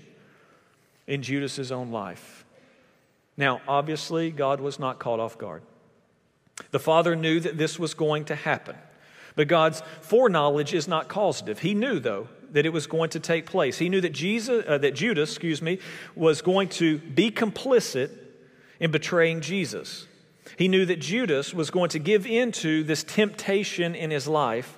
in 1.06 1.22
Judas's 1.22 1.72
own 1.72 1.92
life. 1.92 2.44
Now, 3.38 3.62
obviously, 3.68 4.32
God 4.32 4.60
was 4.60 4.80
not 4.80 4.98
caught 4.98 5.20
off 5.20 5.38
guard. 5.38 5.62
The 6.72 6.80
Father 6.80 7.16
knew 7.16 7.40
that 7.40 7.60
this 7.60 7.78
was 7.78 7.94
going 7.94 8.26
to 8.26 8.36
happen. 8.36 8.76
But 9.36 9.48
God's 9.48 9.84
foreknowledge 10.02 10.74
is 10.74 10.88
not 10.88 11.08
causative. 11.08 11.60
He 11.60 11.76
knew, 11.76 12.00
though, 12.00 12.30
that 12.52 12.66
it 12.66 12.74
was 12.74 12.88
going 12.88 13.10
to 13.12 13.20
take 13.20 13.46
place. 13.46 13.78
He 13.78 13.90
knew 13.90 14.02
that 14.02 14.14
Jesus, 14.14 14.64
uh, 14.68 14.78
that 14.80 14.96
Judas, 14.96 15.32
excuse 15.32 15.62
me, 15.62 15.80
was 16.16 16.42
going 16.42 16.70
to 16.70 16.98
be 16.98 17.32
complicit 17.32 18.12
in 18.80 18.92
betraying 18.92 19.42
Jesus. 19.42 20.08
He 20.58 20.68
knew 20.68 20.86
that 20.86 21.00
Judas 21.00 21.54
was 21.54 21.70
going 21.70 21.90
to 21.92 22.00
give 22.00 22.26
into 22.26 22.84
this 22.84 23.04
temptation 23.04 23.96
in 23.96 24.12
his 24.12 24.28
life, 24.28 24.78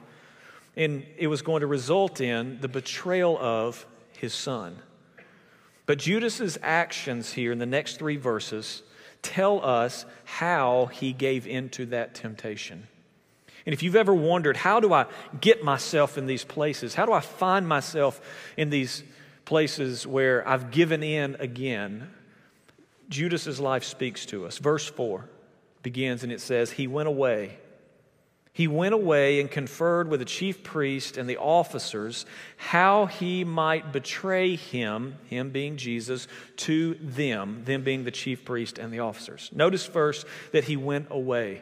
and 0.75 1.05
it 1.17 1.27
was 1.27 1.41
going 1.41 1.61
to 1.61 1.67
result 1.67 2.21
in 2.21 2.59
the 2.61 2.67
betrayal 2.67 3.37
of 3.39 3.85
his 4.17 4.33
son. 4.33 4.77
But 5.85 5.97
Judas's 5.97 6.57
actions 6.61 7.33
here 7.33 7.51
in 7.51 7.59
the 7.59 7.65
next 7.65 7.97
three 7.97 8.17
verses 8.17 8.83
tell 9.21 9.63
us 9.63 10.05
how 10.23 10.87
he 10.87 11.13
gave 11.13 11.47
into 11.47 11.85
that 11.87 12.15
temptation. 12.15 12.87
And 13.65 13.73
if 13.73 13.83
you've 13.83 13.95
ever 13.95 14.13
wondered, 14.13 14.57
how 14.57 14.79
do 14.79 14.93
I 14.93 15.05
get 15.39 15.63
myself 15.63 16.17
in 16.17 16.25
these 16.25 16.43
places? 16.43 16.95
How 16.95 17.05
do 17.05 17.13
I 17.13 17.19
find 17.19 17.67
myself 17.67 18.19
in 18.57 18.69
these 18.69 19.03
places 19.45 20.07
where 20.07 20.47
I've 20.47 20.71
given 20.71 21.03
in 21.03 21.35
again? 21.39 22.09
Judas's 23.09 23.59
life 23.59 23.83
speaks 23.83 24.25
to 24.27 24.45
us. 24.45 24.57
Verse 24.57 24.87
4 24.87 25.29
begins 25.83 26.23
and 26.23 26.31
it 26.31 26.41
says, 26.41 26.71
He 26.71 26.87
went 26.87 27.07
away. 27.07 27.57
He 28.53 28.67
went 28.67 28.93
away 28.93 29.39
and 29.39 29.49
conferred 29.49 30.09
with 30.09 30.19
the 30.19 30.25
chief 30.25 30.61
priest 30.61 31.15
and 31.15 31.29
the 31.29 31.37
officers 31.37 32.25
how 32.57 33.05
he 33.05 33.45
might 33.45 33.93
betray 33.93 34.57
him, 34.57 35.15
him 35.27 35.51
being 35.51 35.77
Jesus, 35.77 36.27
to 36.57 36.95
them, 36.95 37.63
them 37.63 37.83
being 37.83 38.03
the 38.03 38.11
chief 38.11 38.43
priest 38.43 38.77
and 38.77 38.91
the 38.91 38.99
officers. 38.99 39.49
Notice 39.53 39.85
first 39.85 40.25
that 40.51 40.65
he 40.65 40.75
went 40.75 41.07
away. 41.09 41.61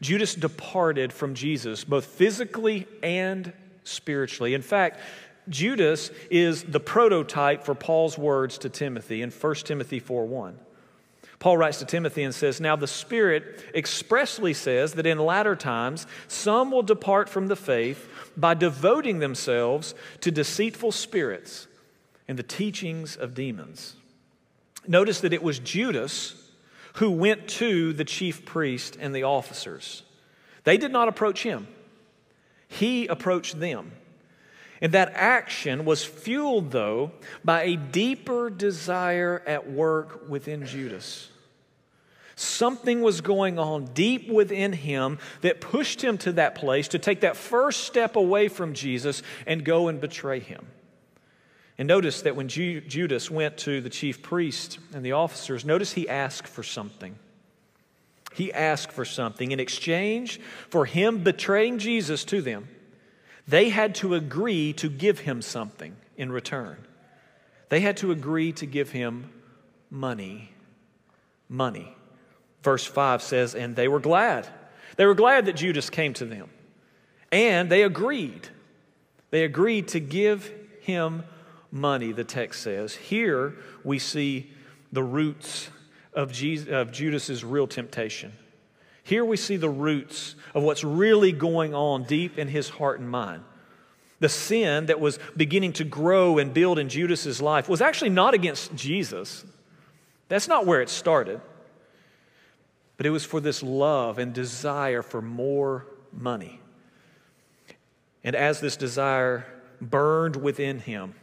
Judas 0.00 0.34
departed 0.34 1.12
from 1.12 1.34
Jesus, 1.34 1.84
both 1.84 2.06
physically 2.06 2.86
and 3.02 3.52
spiritually. 3.84 4.54
In 4.54 4.62
fact, 4.62 5.00
Judas 5.48 6.10
is 6.30 6.64
the 6.64 6.80
prototype 6.80 7.64
for 7.64 7.74
Paul's 7.74 8.16
words 8.16 8.58
to 8.58 8.68
Timothy 8.68 9.22
in 9.22 9.30
1 9.30 9.54
Timothy 9.56 9.98
4 9.98 10.26
1. 10.26 10.58
Paul 11.38 11.56
writes 11.56 11.78
to 11.78 11.86
Timothy 11.86 12.22
and 12.22 12.34
says, 12.34 12.60
Now 12.60 12.76
the 12.76 12.86
Spirit 12.86 13.64
expressly 13.74 14.52
says 14.52 14.92
that 14.94 15.06
in 15.06 15.18
latter 15.18 15.56
times 15.56 16.06
some 16.28 16.70
will 16.70 16.82
depart 16.82 17.30
from 17.30 17.46
the 17.46 17.56
faith 17.56 18.08
by 18.36 18.52
devoting 18.52 19.18
themselves 19.20 19.94
to 20.20 20.30
deceitful 20.30 20.92
spirits 20.92 21.66
and 22.28 22.38
the 22.38 22.42
teachings 22.42 23.16
of 23.16 23.34
demons. 23.34 23.96
Notice 24.86 25.20
that 25.22 25.32
it 25.32 25.42
was 25.42 25.58
Judas 25.58 26.49
who 26.94 27.10
went 27.10 27.48
to 27.48 27.92
the 27.92 28.04
chief 28.04 28.44
priest 28.44 28.96
and 29.00 29.14
the 29.14 29.24
officers. 29.24 30.02
They 30.64 30.76
did 30.76 30.92
not 30.92 31.08
approach 31.08 31.42
him, 31.42 31.66
he 32.68 33.06
approached 33.06 33.58
them. 33.60 33.92
And 34.82 34.92
that 34.92 35.12
action 35.14 35.84
was 35.84 36.04
fueled, 36.04 36.70
though, 36.70 37.12
by 37.44 37.64
a 37.64 37.76
deeper 37.76 38.48
desire 38.48 39.42
at 39.46 39.70
work 39.70 40.26
within 40.26 40.64
Judas. 40.64 41.28
Something 42.34 43.02
was 43.02 43.20
going 43.20 43.58
on 43.58 43.90
deep 43.92 44.26
within 44.26 44.72
him 44.72 45.18
that 45.42 45.60
pushed 45.60 46.02
him 46.02 46.16
to 46.18 46.32
that 46.32 46.54
place 46.54 46.88
to 46.88 46.98
take 46.98 47.20
that 47.20 47.36
first 47.36 47.84
step 47.84 48.16
away 48.16 48.48
from 48.48 48.72
Jesus 48.72 49.22
and 49.46 49.62
go 49.62 49.88
and 49.88 50.00
betray 50.00 50.40
him. 50.40 50.66
And 51.80 51.86
notice 51.86 52.20
that 52.22 52.36
when 52.36 52.48
Ju- 52.48 52.82
Judas 52.82 53.30
went 53.30 53.56
to 53.60 53.80
the 53.80 53.88
chief 53.88 54.20
priest 54.20 54.78
and 54.92 55.02
the 55.02 55.12
officers, 55.12 55.64
notice 55.64 55.94
he 55.94 56.06
asked 56.10 56.46
for 56.46 56.62
something. 56.62 57.18
He 58.34 58.52
asked 58.52 58.92
for 58.92 59.06
something. 59.06 59.50
In 59.50 59.58
exchange 59.58 60.40
for 60.68 60.84
him 60.84 61.24
betraying 61.24 61.78
Jesus 61.78 62.26
to 62.26 62.42
them, 62.42 62.68
they 63.48 63.70
had 63.70 63.94
to 63.94 64.14
agree 64.14 64.74
to 64.74 64.90
give 64.90 65.20
him 65.20 65.40
something 65.40 65.96
in 66.18 66.30
return. 66.30 66.76
They 67.70 67.80
had 67.80 67.96
to 67.96 68.12
agree 68.12 68.52
to 68.52 68.66
give 68.66 68.90
him 68.90 69.32
money. 69.88 70.52
Money. 71.48 71.96
Verse 72.62 72.84
5 72.84 73.22
says, 73.22 73.54
And 73.54 73.74
they 73.74 73.88
were 73.88 74.00
glad. 74.00 74.46
They 74.96 75.06
were 75.06 75.14
glad 75.14 75.46
that 75.46 75.56
Judas 75.56 75.88
came 75.88 76.12
to 76.12 76.26
them. 76.26 76.50
And 77.32 77.70
they 77.70 77.84
agreed. 77.84 78.48
They 79.30 79.44
agreed 79.44 79.88
to 79.88 80.00
give 80.00 80.52
him 80.82 81.24
money, 81.70 82.12
the 82.12 82.24
text 82.24 82.62
says. 82.62 82.94
Here 82.94 83.54
we 83.84 83.98
see 83.98 84.50
the 84.92 85.02
roots 85.02 85.70
of, 86.12 86.32
Jesus, 86.32 86.68
of 86.68 86.92
Judas's 86.92 87.44
real 87.44 87.66
temptation. 87.66 88.32
Here 89.02 89.24
we 89.24 89.36
see 89.36 89.56
the 89.56 89.70
roots 89.70 90.34
of 90.54 90.62
what's 90.62 90.84
really 90.84 91.32
going 91.32 91.74
on 91.74 92.04
deep 92.04 92.38
in 92.38 92.48
his 92.48 92.68
heart 92.68 93.00
and 93.00 93.10
mind. 93.10 93.44
The 94.20 94.28
sin 94.28 94.86
that 94.86 95.00
was 95.00 95.18
beginning 95.36 95.72
to 95.74 95.84
grow 95.84 96.38
and 96.38 96.52
build 96.52 96.78
in 96.78 96.88
Judas's 96.88 97.40
life 97.40 97.68
was 97.68 97.80
actually 97.80 98.10
not 98.10 98.34
against 98.34 98.74
Jesus. 98.74 99.44
That's 100.28 100.46
not 100.46 100.66
where 100.66 100.82
it 100.82 100.90
started. 100.90 101.40
But 102.96 103.06
it 103.06 103.10
was 103.10 103.24
for 103.24 103.40
this 103.40 103.62
love 103.62 104.18
and 104.18 104.34
desire 104.34 105.02
for 105.02 105.22
more 105.22 105.86
money. 106.12 106.60
And 108.22 108.36
as 108.36 108.60
this 108.60 108.76
desire 108.76 109.46
burned 109.80 110.36
within 110.36 110.80
him, 110.80 111.14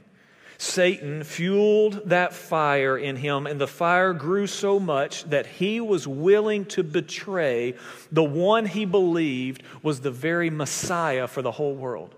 Satan 0.58 1.24
fueled 1.24 2.10
that 2.10 2.34
fire 2.34 2.98
in 2.98 3.16
him, 3.18 3.46
and 3.46 3.62
the 3.62 3.68
fire 3.68 4.14
grew 4.14 4.48
so 4.48 4.80
much 4.80 5.24
that 5.26 5.46
he 5.46 5.80
was 5.80 6.08
willing 6.08 6.66
to 6.66 6.84
betray 6.84 7.76
the 8.12 8.24
one 8.24 8.66
he 8.66 8.86
believed 8.86 9.62
was 9.84 10.02
the 10.02 10.12
very 10.12 10.50
Messiah 10.50 11.28
for 11.28 11.44
the 11.44 11.52
whole 11.52 11.76
world. 11.76 12.16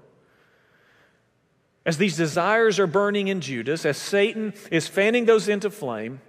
As 1.86 1.98
these 1.98 2.15
desires 2.15 2.79
are 2.79 2.88
burning 2.88 3.27
in 3.27 3.41
Judas, 3.41 3.86
as 3.86 3.98
Satan 3.98 4.53
is 4.72 4.88
fanning 4.88 5.25
those 5.25 5.50
into 5.50 5.69
flame, 5.69 6.22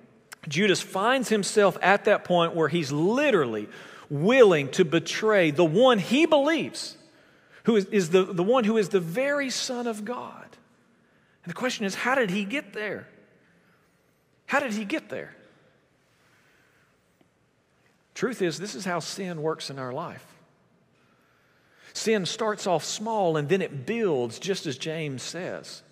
Judas 0.48 0.80
finds 0.80 1.28
himself 1.28 1.76
at 1.82 2.06
that 2.06 2.24
point 2.24 2.54
where 2.54 2.68
he's 2.68 2.90
literally 2.90 3.68
willing 4.08 4.68
to 4.70 4.84
betray 4.84 5.50
the 5.50 5.64
one 5.64 5.98
he 5.98 6.26
believes, 6.26 6.96
who 7.64 7.76
is, 7.76 7.84
is 7.86 8.10
the, 8.10 8.24
the 8.24 8.42
one 8.42 8.64
who 8.64 8.76
is 8.76 8.88
the 8.88 9.00
very 9.00 9.50
Son 9.50 9.86
of 9.86 10.04
God. 10.04 10.49
And 11.44 11.50
the 11.50 11.56
question 11.56 11.84
is, 11.84 11.94
how 11.94 12.14
did 12.14 12.30
he 12.30 12.44
get 12.44 12.72
there? 12.72 13.08
How 14.46 14.60
did 14.60 14.72
he 14.72 14.84
get 14.84 15.08
there? 15.08 15.34
Truth 18.14 18.42
is, 18.42 18.58
this 18.58 18.74
is 18.74 18.84
how 18.84 18.98
sin 18.98 19.40
works 19.40 19.70
in 19.70 19.78
our 19.78 19.92
life. 19.92 20.26
Sin 21.92 22.26
starts 22.26 22.66
off 22.66 22.84
small 22.84 23.36
and 23.36 23.48
then 23.48 23.62
it 23.62 23.86
builds, 23.86 24.38
just 24.38 24.66
as 24.66 24.76
James 24.76 25.22
says. 25.22 25.82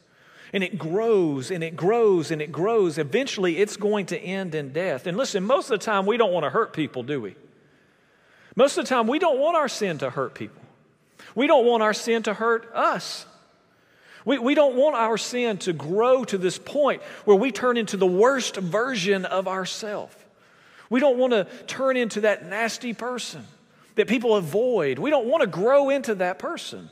And 0.52 0.64
it 0.64 0.78
grows 0.78 1.50
and 1.50 1.62
it 1.62 1.76
grows 1.76 2.30
and 2.30 2.40
it 2.40 2.52
grows. 2.52 2.98
Eventually, 2.98 3.58
it's 3.58 3.76
going 3.76 4.06
to 4.06 4.18
end 4.18 4.54
in 4.54 4.72
death. 4.72 5.06
And 5.06 5.16
listen, 5.16 5.44
most 5.44 5.70
of 5.70 5.78
the 5.78 5.84
time, 5.84 6.06
we 6.06 6.16
don't 6.16 6.32
want 6.32 6.44
to 6.44 6.50
hurt 6.50 6.72
people, 6.72 7.02
do 7.02 7.20
we? 7.20 7.34
Most 8.56 8.76
of 8.76 8.84
the 8.84 8.88
time, 8.88 9.06
we 9.06 9.18
don't 9.18 9.38
want 9.38 9.56
our 9.56 9.68
sin 9.68 9.98
to 9.98 10.10
hurt 10.10 10.34
people. 10.34 10.62
We 11.34 11.46
don't 11.46 11.66
want 11.66 11.82
our 11.82 11.94
sin 11.94 12.22
to 12.24 12.34
hurt 12.34 12.70
us. 12.74 13.26
We, 14.28 14.38
we 14.38 14.54
don't 14.54 14.76
want 14.76 14.94
our 14.94 15.16
sin 15.16 15.56
to 15.60 15.72
grow 15.72 16.22
to 16.22 16.36
this 16.36 16.58
point 16.58 17.00
where 17.24 17.34
we 17.34 17.50
turn 17.50 17.78
into 17.78 17.96
the 17.96 18.06
worst 18.06 18.56
version 18.56 19.24
of 19.24 19.48
ourselves. 19.48 20.14
We 20.90 21.00
don't 21.00 21.16
want 21.16 21.32
to 21.32 21.46
turn 21.66 21.96
into 21.96 22.20
that 22.20 22.44
nasty 22.44 22.92
person 22.92 23.46
that 23.94 24.06
people 24.06 24.36
avoid. 24.36 24.98
We 24.98 25.08
don't 25.08 25.28
want 25.28 25.40
to 25.40 25.46
grow 25.46 25.88
into 25.88 26.14
that 26.16 26.38
person. 26.38 26.90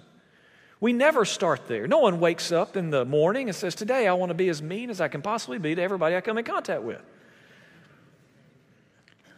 We 0.81 0.95
never 0.95 1.27
start 1.27 1.69
there. 1.69 1.87
No 1.87 1.99
one 1.99 2.21
wakes 2.21 2.53
up 2.53 2.75
in 2.75 2.89
the 2.89 3.05
morning 3.05 3.51
and 3.51 3.55
says, 3.55 3.75
Today 3.75 4.09
I 4.09 4.15
want 4.15 4.31
to 4.31 4.35
be 4.35 4.49
as 4.49 4.63
mean 4.63 4.89
as 4.89 5.03
I 5.03 5.09
can 5.09 5.21
possibly 5.21 5.59
be 5.59 5.75
to 5.75 5.83
everybody 5.83 6.17
I 6.17 6.23
come 6.23 6.39
in 6.39 6.45
contact 6.47 6.85
with. 6.85 7.03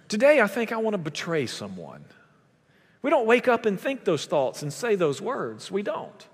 Today 0.07 0.40
I 0.40 0.47
think 0.47 0.71
I 0.71 0.76
want 0.76 0.95
to 0.95 0.99
betray 0.99 1.47
someone. 1.47 2.05
We 3.03 3.11
don't 3.11 3.27
wake 3.27 3.49
up 3.49 3.66
and 3.66 3.79
think 3.79 4.05
those 4.05 4.25
thoughts 4.25 4.62
and 4.62 4.73
say 4.73 4.94
those 4.94 5.20
words. 5.20 5.68
We 5.68 5.83
don't. 5.83 6.29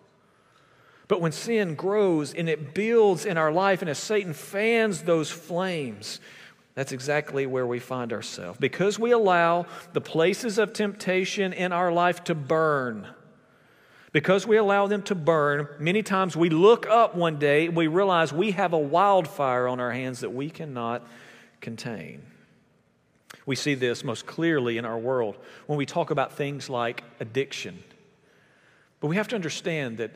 But 1.06 1.20
when 1.20 1.32
sin 1.32 1.74
grows 1.74 2.32
and 2.32 2.48
it 2.48 2.74
builds 2.74 3.26
in 3.26 3.36
our 3.36 3.52
life, 3.52 3.82
and 3.82 3.90
as 3.90 3.98
Satan 3.98 4.32
fans 4.32 5.02
those 5.02 5.30
flames, 5.30 6.20
that's 6.74 6.92
exactly 6.92 7.46
where 7.46 7.66
we 7.66 7.78
find 7.78 8.12
ourselves. 8.12 8.58
Because 8.58 8.98
we 8.98 9.12
allow 9.12 9.66
the 9.92 10.00
places 10.00 10.58
of 10.58 10.72
temptation 10.72 11.52
in 11.52 11.72
our 11.72 11.92
life 11.92 12.24
to 12.24 12.34
burn, 12.34 13.06
because 14.12 14.46
we 14.46 14.56
allow 14.56 14.86
them 14.86 15.02
to 15.02 15.14
burn, 15.14 15.68
many 15.78 16.02
times 16.02 16.36
we 16.36 16.48
look 16.48 16.86
up 16.86 17.14
one 17.14 17.38
day 17.38 17.66
and 17.66 17.76
we 17.76 17.86
realize 17.86 18.32
we 18.32 18.52
have 18.52 18.72
a 18.72 18.78
wildfire 18.78 19.68
on 19.68 19.80
our 19.80 19.92
hands 19.92 20.20
that 20.20 20.30
we 20.30 20.48
cannot 20.48 21.06
contain. 21.60 22.22
We 23.44 23.56
see 23.56 23.74
this 23.74 24.04
most 24.04 24.24
clearly 24.24 24.78
in 24.78 24.84
our 24.84 24.98
world 24.98 25.36
when 25.66 25.76
we 25.76 25.84
talk 25.84 26.10
about 26.10 26.32
things 26.32 26.70
like 26.70 27.04
addiction. 27.20 27.82
But 29.00 29.08
we 29.08 29.16
have 29.16 29.28
to 29.28 29.34
understand 29.34 29.98
that 29.98 30.12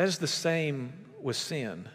that 0.00 0.08
is 0.08 0.16
the 0.16 0.26
same 0.26 0.94
with 1.20 1.36
sin. 1.36 1.86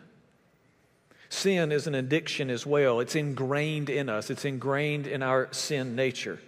Sin 1.29 1.71
is 1.71 1.87
an 1.87 1.95
addiction 1.95 2.51
as 2.51 2.63
well. 2.63 2.99
It's 2.99 3.15
ingrained 3.15 3.89
in 3.89 4.09
us, 4.09 4.29
it's 4.29 4.45
ingrained 4.45 5.07
in 5.07 5.23
our 5.23 5.51
sin 5.51 5.95
nature. 5.95 6.39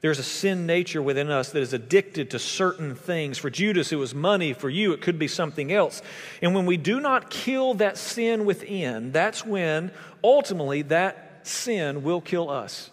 There's 0.00 0.20
a 0.20 0.22
sin 0.22 0.64
nature 0.64 1.02
within 1.02 1.28
us 1.28 1.50
that 1.50 1.60
is 1.60 1.72
addicted 1.72 2.30
to 2.30 2.38
certain 2.38 2.94
things. 2.94 3.36
For 3.36 3.50
Judas, 3.50 3.90
it 3.90 3.96
was 3.96 4.14
money. 4.14 4.52
For 4.52 4.70
you, 4.70 4.92
it 4.92 5.00
could 5.00 5.18
be 5.18 5.26
something 5.26 5.72
else. 5.72 6.02
And 6.40 6.54
when 6.54 6.66
we 6.66 6.76
do 6.76 7.00
not 7.00 7.30
kill 7.30 7.74
that 7.74 7.98
sin 7.98 8.44
within, 8.44 9.10
that's 9.10 9.44
when 9.44 9.90
ultimately 10.22 10.82
that 10.82 11.40
sin 11.42 12.04
will 12.04 12.20
kill 12.20 12.48
us 12.48 12.92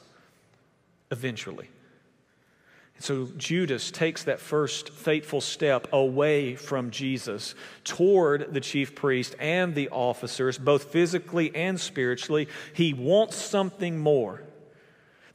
eventually. 1.12 1.69
So 3.02 3.28
Judas 3.38 3.90
takes 3.90 4.24
that 4.26 4.40
first 4.40 4.90
fateful 4.90 5.42
step 5.42 5.88
away 5.92 6.56
from 6.56 6.92
Jesus 6.92 7.56
toward 7.84 8.54
the 8.54 8.62
chief 8.62 8.96
priest 8.96 9.36
and 9.40 9.74
the 9.74 9.90
officers, 9.90 10.58
both 10.58 10.86
physically 10.86 11.56
and 11.56 11.80
spiritually. 11.80 12.48
He 12.74 12.94
wants 12.94 13.36
something 13.36 13.98
more 13.98 14.44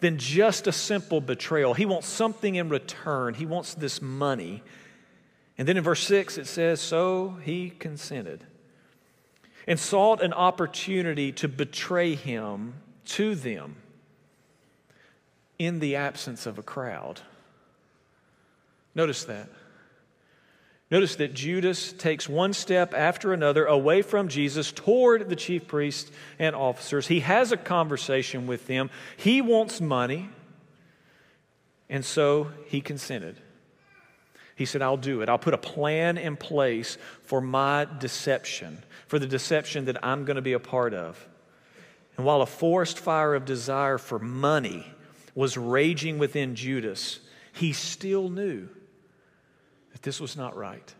than 0.00 0.18
just 0.18 0.66
a 0.66 0.72
simple 0.72 1.20
betrayal. 1.20 1.74
He 1.74 1.86
wants 1.86 2.06
something 2.06 2.54
in 2.54 2.68
return. 2.68 3.34
He 3.34 3.46
wants 3.46 3.74
this 3.74 4.00
money. 4.00 4.62
And 5.58 5.66
then 5.66 5.76
in 5.76 5.82
verse 5.82 6.04
6 6.04 6.38
it 6.38 6.46
says, 6.46 6.80
So 6.80 7.38
he 7.42 7.70
consented 7.70 8.44
and 9.66 9.80
sought 9.80 10.22
an 10.22 10.32
opportunity 10.32 11.32
to 11.32 11.48
betray 11.48 12.14
him 12.14 12.74
to 13.06 13.34
them 13.34 13.76
in 15.58 15.80
the 15.80 15.96
absence 15.96 16.46
of 16.46 16.58
a 16.58 16.62
crowd. 16.62 17.22
Notice 18.96 19.24
that. 19.24 19.50
Notice 20.90 21.16
that 21.16 21.34
Judas 21.34 21.92
takes 21.92 22.28
one 22.28 22.54
step 22.54 22.94
after 22.94 23.32
another 23.32 23.66
away 23.66 24.00
from 24.02 24.28
Jesus 24.28 24.72
toward 24.72 25.28
the 25.28 25.36
chief 25.36 25.66
priests 25.66 26.10
and 26.38 26.56
officers. 26.56 27.06
He 27.06 27.20
has 27.20 27.52
a 27.52 27.56
conversation 27.56 28.46
with 28.46 28.66
them. 28.66 28.88
He 29.16 29.42
wants 29.42 29.80
money, 29.80 30.30
and 31.90 32.04
so 32.04 32.50
he 32.68 32.80
consented. 32.80 33.36
He 34.54 34.64
said, 34.64 34.80
I'll 34.80 34.96
do 34.96 35.20
it. 35.20 35.28
I'll 35.28 35.38
put 35.38 35.52
a 35.52 35.58
plan 35.58 36.16
in 36.16 36.36
place 36.36 36.96
for 37.22 37.42
my 37.42 37.86
deception, 37.98 38.82
for 39.08 39.18
the 39.18 39.26
deception 39.26 39.84
that 39.86 40.02
I'm 40.02 40.24
going 40.24 40.36
to 40.36 40.42
be 40.42 40.54
a 40.54 40.58
part 40.58 40.94
of. 40.94 41.28
And 42.16 42.24
while 42.24 42.40
a 42.40 42.46
forest 42.46 42.98
fire 42.98 43.34
of 43.34 43.44
desire 43.44 43.98
for 43.98 44.18
money 44.18 44.86
was 45.34 45.58
raging 45.58 46.16
within 46.16 46.54
Judas, 46.54 47.18
he 47.52 47.74
still 47.74 48.30
knew 48.30 48.68
that 49.96 50.02
this 50.02 50.20
was 50.20 50.36
not 50.36 50.54
right. 50.54 50.94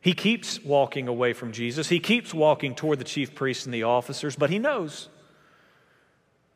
He 0.00 0.12
keeps 0.12 0.60
walking 0.64 1.06
away 1.06 1.32
from 1.32 1.52
Jesus. 1.52 1.88
He 1.88 2.00
keeps 2.00 2.34
walking 2.34 2.74
toward 2.74 2.98
the 2.98 3.04
chief 3.04 3.36
priests 3.36 3.64
and 3.64 3.72
the 3.72 3.84
officers, 3.84 4.34
but 4.34 4.50
he 4.50 4.58
knows 4.58 5.08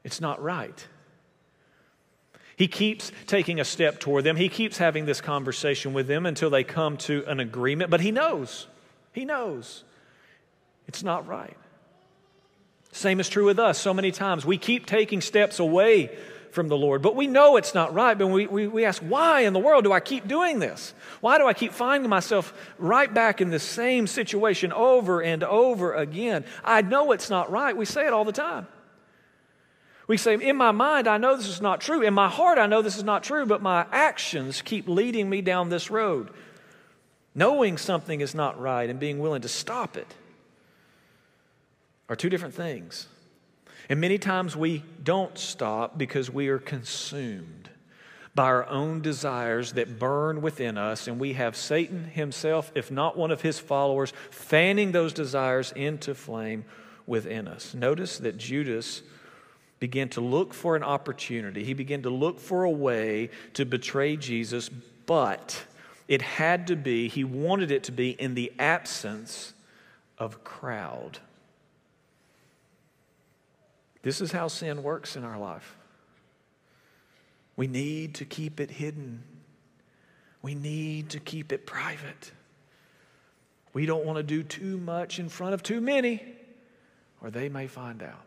it's 0.02 0.20
not 0.20 0.42
right. 0.42 0.88
He 2.56 2.66
keeps 2.66 3.12
taking 3.28 3.60
a 3.60 3.64
step 3.64 4.00
toward 4.00 4.24
them. 4.24 4.34
He 4.34 4.48
keeps 4.48 4.76
having 4.76 5.04
this 5.04 5.20
conversation 5.20 5.92
with 5.92 6.08
them 6.08 6.26
until 6.26 6.50
they 6.50 6.64
come 6.64 6.96
to 6.98 7.24
an 7.28 7.38
agreement, 7.38 7.88
but 7.88 8.00
he 8.00 8.10
knows. 8.10 8.66
He 9.12 9.24
knows 9.24 9.84
it's 10.88 11.04
not 11.04 11.28
right. 11.28 11.56
Same 12.90 13.20
is 13.20 13.28
true 13.28 13.44
with 13.44 13.60
us. 13.60 13.78
So 13.78 13.94
many 13.94 14.10
times 14.10 14.44
we 14.44 14.58
keep 14.58 14.84
taking 14.84 15.20
steps 15.20 15.60
away 15.60 16.10
from 16.52 16.68
the 16.68 16.76
Lord. 16.76 17.00
But 17.00 17.16
we 17.16 17.26
know 17.26 17.56
it's 17.56 17.74
not 17.74 17.94
right. 17.94 18.16
But 18.16 18.28
we, 18.28 18.46
we, 18.46 18.66
we 18.66 18.84
ask, 18.84 19.02
why 19.02 19.40
in 19.40 19.54
the 19.54 19.58
world 19.58 19.84
do 19.84 19.92
I 19.92 20.00
keep 20.00 20.28
doing 20.28 20.58
this? 20.58 20.94
Why 21.20 21.38
do 21.38 21.46
I 21.46 21.54
keep 21.54 21.72
finding 21.72 22.08
myself 22.08 22.52
right 22.78 23.12
back 23.12 23.40
in 23.40 23.50
the 23.50 23.58
same 23.58 24.06
situation 24.06 24.72
over 24.72 25.22
and 25.22 25.42
over 25.42 25.94
again? 25.94 26.44
I 26.62 26.82
know 26.82 27.12
it's 27.12 27.30
not 27.30 27.50
right. 27.50 27.76
We 27.76 27.86
say 27.86 28.06
it 28.06 28.12
all 28.12 28.24
the 28.24 28.32
time. 28.32 28.66
We 30.06 30.18
say, 30.18 30.34
In 30.34 30.56
my 30.56 30.72
mind, 30.72 31.08
I 31.08 31.16
know 31.16 31.36
this 31.36 31.48
is 31.48 31.62
not 31.62 31.80
true. 31.80 32.02
In 32.02 32.12
my 32.12 32.28
heart, 32.28 32.58
I 32.58 32.66
know 32.66 32.82
this 32.82 32.98
is 32.98 33.04
not 33.04 33.22
true, 33.22 33.46
but 33.46 33.62
my 33.62 33.86
actions 33.90 34.60
keep 34.60 34.88
leading 34.88 35.30
me 35.30 35.40
down 35.40 35.70
this 35.70 35.90
road. 35.90 36.30
Knowing 37.34 37.78
something 37.78 38.20
is 38.20 38.34
not 38.34 38.60
right 38.60 38.90
and 38.90 39.00
being 39.00 39.18
willing 39.20 39.40
to 39.40 39.48
stop 39.48 39.96
it 39.96 40.14
are 42.10 42.16
two 42.16 42.28
different 42.28 42.54
things. 42.54 43.08
And 43.88 44.00
many 44.00 44.18
times 44.18 44.56
we 44.56 44.84
don't 45.02 45.36
stop 45.36 45.98
because 45.98 46.30
we 46.30 46.48
are 46.48 46.58
consumed 46.58 47.70
by 48.34 48.44
our 48.44 48.66
own 48.68 49.02
desires 49.02 49.72
that 49.74 49.98
burn 49.98 50.40
within 50.40 50.78
us, 50.78 51.06
and 51.06 51.20
we 51.20 51.34
have 51.34 51.54
Satan 51.54 52.04
himself, 52.04 52.72
if 52.74 52.90
not 52.90 53.16
one 53.16 53.30
of 53.30 53.42
his 53.42 53.58
followers, 53.58 54.12
fanning 54.30 54.92
those 54.92 55.12
desires 55.12 55.72
into 55.72 56.14
flame 56.14 56.64
within 57.06 57.46
us. 57.46 57.74
Notice 57.74 58.18
that 58.18 58.38
Judas 58.38 59.02
began 59.80 60.08
to 60.10 60.20
look 60.20 60.54
for 60.54 60.76
an 60.76 60.82
opportunity, 60.82 61.64
he 61.64 61.74
began 61.74 62.02
to 62.02 62.10
look 62.10 62.40
for 62.40 62.64
a 62.64 62.70
way 62.70 63.28
to 63.54 63.66
betray 63.66 64.16
Jesus, 64.16 64.70
but 65.06 65.64
it 66.08 66.22
had 66.22 66.68
to 66.68 66.76
be, 66.76 67.08
he 67.08 67.24
wanted 67.24 67.70
it 67.70 67.82
to 67.84 67.92
be 67.92 68.10
in 68.10 68.34
the 68.34 68.52
absence 68.58 69.52
of 70.18 70.42
crowd. 70.44 71.18
This 74.02 74.20
is 74.20 74.32
how 74.32 74.48
sin 74.48 74.82
works 74.82 75.16
in 75.16 75.24
our 75.24 75.38
life. 75.38 75.76
We 77.56 77.66
need 77.66 78.16
to 78.16 78.24
keep 78.24 78.60
it 78.60 78.70
hidden. 78.70 79.22
We 80.42 80.54
need 80.54 81.10
to 81.10 81.20
keep 81.20 81.52
it 81.52 81.66
private. 81.66 82.32
We 83.72 83.86
don't 83.86 84.04
want 84.04 84.16
to 84.16 84.22
do 84.22 84.42
too 84.42 84.76
much 84.76 85.18
in 85.18 85.28
front 85.28 85.54
of 85.54 85.62
too 85.62 85.80
many, 85.80 86.22
or 87.22 87.30
they 87.30 87.48
may 87.48 87.68
find 87.68 88.02
out. 88.02 88.24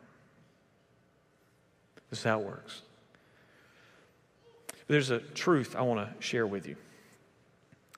This 2.09 2.19
is 2.19 2.25
how 2.25 2.39
it 2.39 2.45
works. 2.45 2.81
There's 4.87 5.09
a 5.09 5.19
truth 5.19 5.75
I 5.75 5.81
want 5.81 6.07
to 6.07 6.23
share 6.23 6.47
with 6.47 6.67
you. 6.67 6.75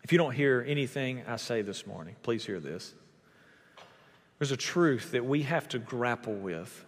If 0.04 0.12
you 0.12 0.18
don't 0.18 0.34
hear 0.34 0.63
anything 0.66 1.24
I 1.28 1.36
say 1.36 1.62
this 1.62 1.86
morning, 1.86 2.16
please 2.24 2.46
hear 2.46 2.60
this. 2.60 2.94
There's 4.40 4.52
a 4.52 4.58
truth 4.58 5.12
that 5.12 5.26
we 5.26 5.44
have 5.44 5.68
to 5.70 5.80
grapple 5.80 6.34
with, 6.34 6.86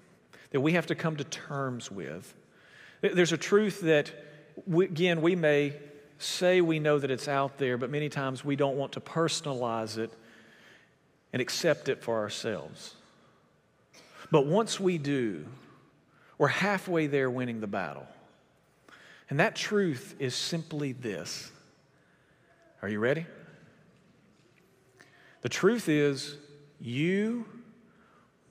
that 0.51 0.61
we 0.61 0.73
have 0.73 0.87
to 0.87 0.95
come 0.95 1.15
to 1.17 1.23
terms 1.23 1.91
with. 1.91 2.33
There's 3.01 3.31
a 3.31 3.37
truth 3.37 3.81
that 3.81 4.11
we, 4.65 4.85
again, 4.85 5.21
we 5.21 5.35
may 5.35 5.73
say 6.17 6.59
we 6.61 6.79
know 6.79 6.99
that 6.99 7.11
it's 7.11 7.27
out 7.27 7.57
there, 7.57 7.77
but 7.77 7.89
many 7.89 8.09
times 8.09 8.43
we 8.43 8.55
don't 8.55 8.75
want 8.75 8.93
to 8.93 8.99
personalize 8.99 9.97
it 9.97 10.11
and 11.31 11.41
accept 11.41 11.87
it 11.87 12.03
for 12.03 12.17
ourselves. 12.19 12.95
But 14.31 14.45
once 14.45 14.79
we 14.79 14.97
do, 14.97 15.45
we're 16.37 16.47
halfway 16.47 17.07
there 17.07 17.29
winning 17.29 17.61
the 17.61 17.67
battle. 17.67 18.07
And 19.29 19.39
that 19.39 19.55
truth 19.55 20.15
is 20.19 20.35
simply 20.35 20.91
this. 20.91 21.51
Are 22.81 22.89
you 22.89 22.99
ready? 22.99 23.25
The 25.41 25.49
truth 25.49 25.87
is, 25.87 26.35
you 26.81 27.45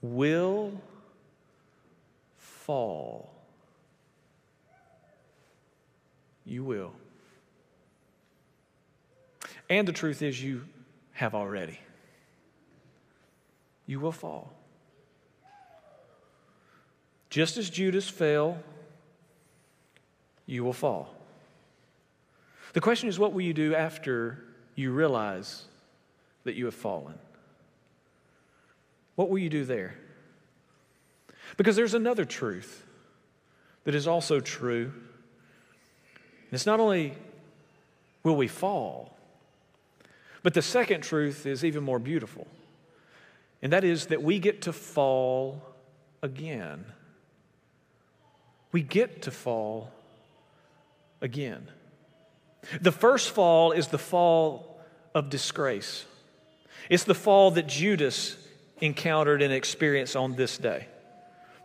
will 0.01 0.81
fall. 2.69 3.31
You 6.45 6.63
will. 6.63 6.93
And 9.71 9.89
the 9.89 9.93
truth 9.93 10.21
is, 10.21 10.43
you 10.43 10.65
have 11.13 11.35
already. 11.35 11.79
You 13.87 14.01
will 14.01 14.13
fall. 14.13 14.53
Just 17.31 17.57
as 17.57 17.71
Judas 17.71 18.07
fell, 18.07 18.59
you 20.45 20.63
will 20.63 20.75
fall. 20.75 21.15
The 22.75 22.83
question 22.83 23.09
is, 23.09 23.19
what 23.19 23.33
will 23.33 23.41
you 23.41 23.55
do 23.55 23.75
after 23.75 24.45
you 24.75 24.93
realize 24.93 25.65
that 26.45 26.55
you 26.55 26.67
have 26.67 26.75
fallen? 26.75 27.19
What 29.15 29.31
will 29.31 29.39
you 29.39 29.49
do 29.49 29.65
there? 29.65 29.95
Because 31.57 31.77
there's 31.77 31.95
another 31.95 32.25
truth 32.25 32.85
that 33.85 33.95
is 33.95 34.07
also 34.07 34.41
true 34.41 34.93
it's 36.51 36.67
not 36.67 36.81
only 36.81 37.15
will 38.23 38.37
we 38.37 38.49
fall, 38.49 39.17
but 40.43 40.55
the 40.55 40.63
second 40.63 41.03
truth 41.03 41.47
is 41.47 41.65
even 41.65 41.83
more 41.85 41.99
beautiful. 41.99 42.47
And 43.63 43.73
that 43.73 43.85
is 43.85 44.07
that 44.07 44.23
we 44.23 44.39
get 44.39 44.63
to 44.63 44.73
fall 44.73 45.63
again. 46.23 46.85
We 48.73 48.83
get 48.83 49.23
to 49.23 49.31
fall 49.31 49.91
again. 51.21 51.69
The 52.81 52.93
first 52.93 53.31
fall 53.31 53.73
is 53.73 53.89
the 53.89 53.99
fall 53.99 54.81
of 55.15 55.31
disgrace. 55.31 56.05
It's 56.89 57.05
the 57.05 57.15
fall 57.15 57.51
that 57.53 57.67
Judas 57.67 58.37
encountered 58.81 59.43
and 59.43 59.53
experienced 59.53 60.17
on 60.17 60.37
this 60.37 60.57
day. 60.57 60.87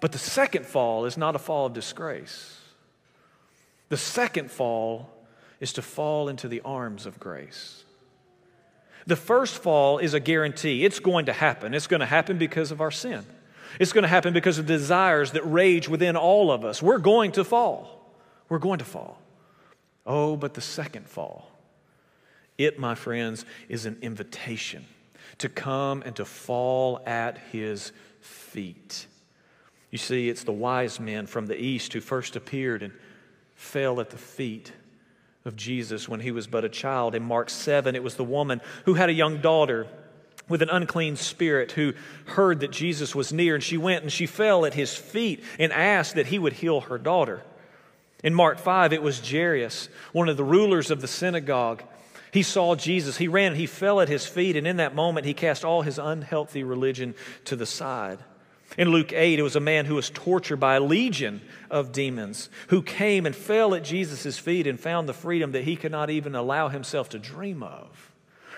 But 0.03 0.11
the 0.11 0.17
second 0.17 0.65
fall 0.65 1.05
is 1.05 1.17
not 1.17 1.33
a 1.33 1.39
fall 1.39 1.67
of 1.67 1.71
disgrace. 1.71 2.59
The 3.87 3.95
second 3.95 4.51
fall 4.51 5.09
is 5.61 5.71
to 5.71 5.81
fall 5.81 6.27
into 6.27 6.49
the 6.49 6.59
arms 6.65 7.05
of 7.05 7.21
grace. 7.21 7.85
The 9.07 9.15
first 9.15 9.59
fall 9.59 9.99
is 9.99 10.13
a 10.13 10.19
guarantee. 10.19 10.83
It's 10.83 10.99
going 10.99 11.27
to 11.27 11.31
happen. 11.31 11.73
It's 11.73 11.87
going 11.87 12.01
to 12.01 12.05
happen 12.05 12.37
because 12.37 12.69
of 12.69 12.81
our 12.81 12.91
sin. 12.91 13.23
It's 13.79 13.93
going 13.93 14.01
to 14.01 14.09
happen 14.09 14.33
because 14.33 14.57
of 14.57 14.65
desires 14.65 15.31
that 15.31 15.49
rage 15.49 15.87
within 15.87 16.17
all 16.17 16.51
of 16.51 16.65
us. 16.65 16.83
We're 16.83 16.97
going 16.97 17.31
to 17.31 17.45
fall. 17.45 18.13
We're 18.49 18.59
going 18.59 18.79
to 18.79 18.85
fall. 18.85 19.21
Oh, 20.05 20.35
but 20.35 20.53
the 20.53 20.59
second 20.59 21.07
fall, 21.07 21.49
it, 22.57 22.77
my 22.77 22.95
friends, 22.95 23.45
is 23.69 23.85
an 23.85 23.99
invitation 24.01 24.83
to 25.37 25.47
come 25.47 26.01
and 26.01 26.13
to 26.17 26.25
fall 26.25 27.01
at 27.05 27.37
his 27.53 27.93
feet. 28.19 29.07
You 29.93 29.99
see, 29.99 30.27
it's 30.27 30.43
the 30.43 30.51
wise 30.51 30.99
men 30.99 31.27
from 31.27 31.45
the 31.45 31.55
east 31.55 31.93
who 31.93 32.01
first 32.01 32.35
appeared 32.35 32.81
and 32.81 32.93
fell 33.53 33.99
at 33.99 34.09
the 34.09 34.17
feet 34.17 34.71
of 35.45 35.55
Jesus 35.55 36.09
when 36.09 36.19
he 36.19 36.31
was 36.31 36.47
but 36.47 36.65
a 36.65 36.69
child. 36.69 37.13
In 37.13 37.21
Mark 37.21 37.51
7, 37.51 37.95
it 37.95 38.01
was 38.01 38.15
the 38.15 38.23
woman 38.23 38.59
who 38.85 38.95
had 38.95 39.09
a 39.09 39.13
young 39.13 39.39
daughter 39.39 39.85
with 40.49 40.63
an 40.63 40.69
unclean 40.71 41.15
spirit 41.15 41.73
who 41.73 41.93
heard 42.25 42.61
that 42.61 42.71
Jesus 42.71 43.13
was 43.13 43.31
near, 43.31 43.53
and 43.53 43.63
she 43.63 43.77
went 43.77 44.01
and 44.01 44.11
she 44.11 44.25
fell 44.25 44.65
at 44.65 44.73
his 44.73 44.95
feet 44.95 45.43
and 45.59 45.71
asked 45.71 46.15
that 46.15 46.25
he 46.25 46.39
would 46.39 46.53
heal 46.53 46.81
her 46.81 46.97
daughter. 46.97 47.43
In 48.23 48.33
Mark 48.33 48.57
5, 48.57 48.93
it 48.93 49.03
was 49.03 49.21
Jairus, 49.29 49.89
one 50.11 50.27
of 50.27 50.37
the 50.37 50.43
rulers 50.43 50.89
of 50.89 51.01
the 51.01 51.07
synagogue. 51.07 51.83
He 52.31 52.41
saw 52.41 52.73
Jesus. 52.73 53.17
He 53.17 53.27
ran, 53.27 53.51
and 53.51 53.61
he 53.61 53.67
fell 53.67 54.01
at 54.01 54.09
his 54.09 54.25
feet, 54.25 54.55
and 54.55 54.65
in 54.65 54.77
that 54.77 54.95
moment, 54.95 55.27
he 55.27 55.35
cast 55.35 55.63
all 55.63 55.83
his 55.83 55.99
unhealthy 55.99 56.63
religion 56.63 57.13
to 57.45 57.55
the 57.55 57.67
side. 57.67 58.17
In 58.77 58.89
Luke 58.89 59.13
8, 59.13 59.37
it 59.37 59.43
was 59.43 59.55
a 59.55 59.59
man 59.59 59.85
who 59.85 59.95
was 59.95 60.09
tortured 60.09 60.57
by 60.57 60.75
a 60.75 60.79
legion 60.79 61.41
of 61.69 61.91
demons 61.91 62.49
who 62.69 62.81
came 62.81 63.25
and 63.25 63.35
fell 63.35 63.75
at 63.75 63.83
Jesus' 63.83 64.39
feet 64.39 64.65
and 64.65 64.79
found 64.79 65.07
the 65.07 65.13
freedom 65.13 65.51
that 65.51 65.63
he 65.63 65.75
could 65.75 65.91
not 65.91 66.09
even 66.09 66.33
allow 66.35 66.69
himself 66.69 67.09
to 67.09 67.19
dream 67.19 67.61
of. 67.61 68.11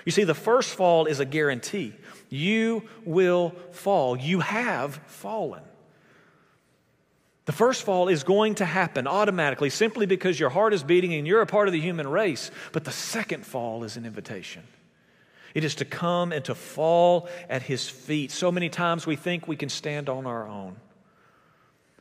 You 0.05 0.11
see, 0.11 0.23
the 0.23 0.33
first 0.35 0.75
fall 0.75 1.05
is 1.07 1.19
a 1.19 1.25
guarantee. 1.25 1.93
You 2.29 2.83
will 3.03 3.55
fall. 3.71 4.15
You 4.15 4.39
have 4.39 4.95
fallen. 5.07 5.63
The 7.45 7.51
first 7.51 7.83
fall 7.83 8.07
is 8.07 8.23
going 8.23 8.55
to 8.55 8.65
happen 8.65 9.07
automatically 9.07 9.69
simply 9.69 10.05
because 10.05 10.39
your 10.39 10.49
heart 10.49 10.73
is 10.73 10.83
beating 10.83 11.13
and 11.13 11.27
you're 11.27 11.41
a 11.41 11.47
part 11.47 11.67
of 11.67 11.73
the 11.73 11.81
human 11.81 12.07
race. 12.07 12.49
But 12.71 12.85
the 12.85 12.91
second 12.91 13.45
fall 13.45 13.83
is 13.83 13.97
an 13.97 14.05
invitation. 14.05 14.63
It 15.55 15.63
is 15.63 15.75
to 15.75 15.85
come 15.85 16.33
and 16.33 16.43
to 16.45 16.53
fall 16.53 17.29
at 17.49 17.63
his 17.63 17.87
feet. 17.89 18.29
So 18.29 18.51
many 18.51 18.69
times 18.69 19.07
we 19.07 19.15
think 19.15 19.47
we 19.47 19.55
can 19.55 19.69
stand 19.69 20.09
on 20.09 20.27
our 20.27 20.45
own. 20.47 20.75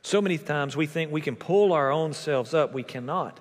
So 0.02 0.20
many 0.20 0.36
times 0.36 0.76
we 0.76 0.86
think 0.86 1.10
we 1.10 1.20
can 1.20 1.36
pull 1.36 1.72
our 1.72 1.90
own 1.90 2.12
selves 2.12 2.52
up. 2.52 2.74
We 2.74 2.82
cannot. 2.82 3.38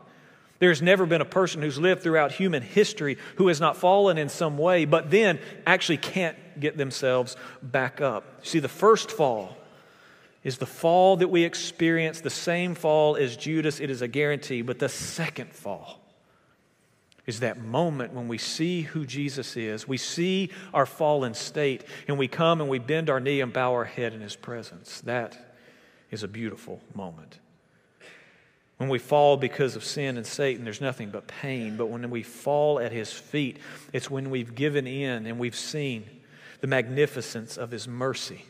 There's 0.59 0.83
never 0.83 1.07
been 1.07 1.19
a 1.19 1.25
person 1.25 1.63
who's 1.63 1.79
lived 1.79 2.03
throughout 2.03 2.31
human 2.31 2.61
history 2.61 3.17
who 3.37 3.47
has 3.47 3.59
not 3.59 3.75
fallen 3.75 4.19
in 4.19 4.29
some 4.29 4.57
way, 4.57 4.85
but 4.85 5.09
then 5.09 5.39
actually 5.65 5.97
can't 5.97 6.37
get 6.59 6.77
themselves 6.77 7.35
back 7.63 7.99
up. 7.99 8.45
See, 8.45 8.59
the 8.59 8.69
first 8.69 9.09
fall 9.09 9.57
is 10.43 10.59
the 10.59 10.67
fall 10.67 11.17
that 11.17 11.29
we 11.29 11.43
experience, 11.43 12.21
the 12.21 12.29
same 12.29 12.75
fall 12.75 13.15
as 13.15 13.35
Judas. 13.35 13.79
It 13.79 13.89
is 13.89 14.03
a 14.03 14.07
guarantee. 14.07 14.61
But 14.61 14.77
the 14.77 14.89
second 14.89 15.53
fall 15.53 16.02
is 17.25 17.39
that 17.39 17.61
moment 17.61 18.13
when 18.13 18.27
we 18.27 18.37
see 18.37 18.81
who 18.81 19.05
Jesus 19.05 19.55
is. 19.55 19.87
We 19.87 19.97
see 19.97 20.51
our 20.73 20.85
fallen 20.85 21.33
state, 21.33 21.85
and 22.07 22.17
we 22.17 22.27
come 22.27 22.59
and 22.59 22.69
we 22.69 22.79
bend 22.79 23.09
our 23.09 23.19
knee 23.19 23.39
and 23.39 23.53
bow 23.53 23.71
our 23.73 23.85
head 23.85 24.13
in 24.13 24.21
His 24.21 24.35
presence. 24.35 25.01
That 25.01 25.55
is 26.11 26.23
a 26.23 26.27
beautiful 26.27 26.81
moment. 26.93 27.39
When 28.77 28.89
we 28.89 28.99
fall 28.99 29.37
because 29.37 29.75
of 29.75 29.83
sin 29.85 30.17
and 30.17 30.25
Satan, 30.25 30.65
there's 30.65 30.81
nothing 30.81 31.09
but 31.09 31.27
pain. 31.27 31.77
But 31.77 31.85
when 31.85 32.09
we 32.09 32.23
fall 32.23 32.79
at 32.79 32.91
His 32.91 33.13
feet, 33.13 33.57
it's 33.93 34.09
when 34.09 34.29
we've 34.29 34.53
given 34.53 34.85
in 34.87 35.25
and 35.25 35.39
we've 35.39 35.55
seen 35.55 36.03
the 36.59 36.67
magnificence 36.67 37.55
of 37.55 37.71
His 37.71 37.87
mercy. 37.87 38.45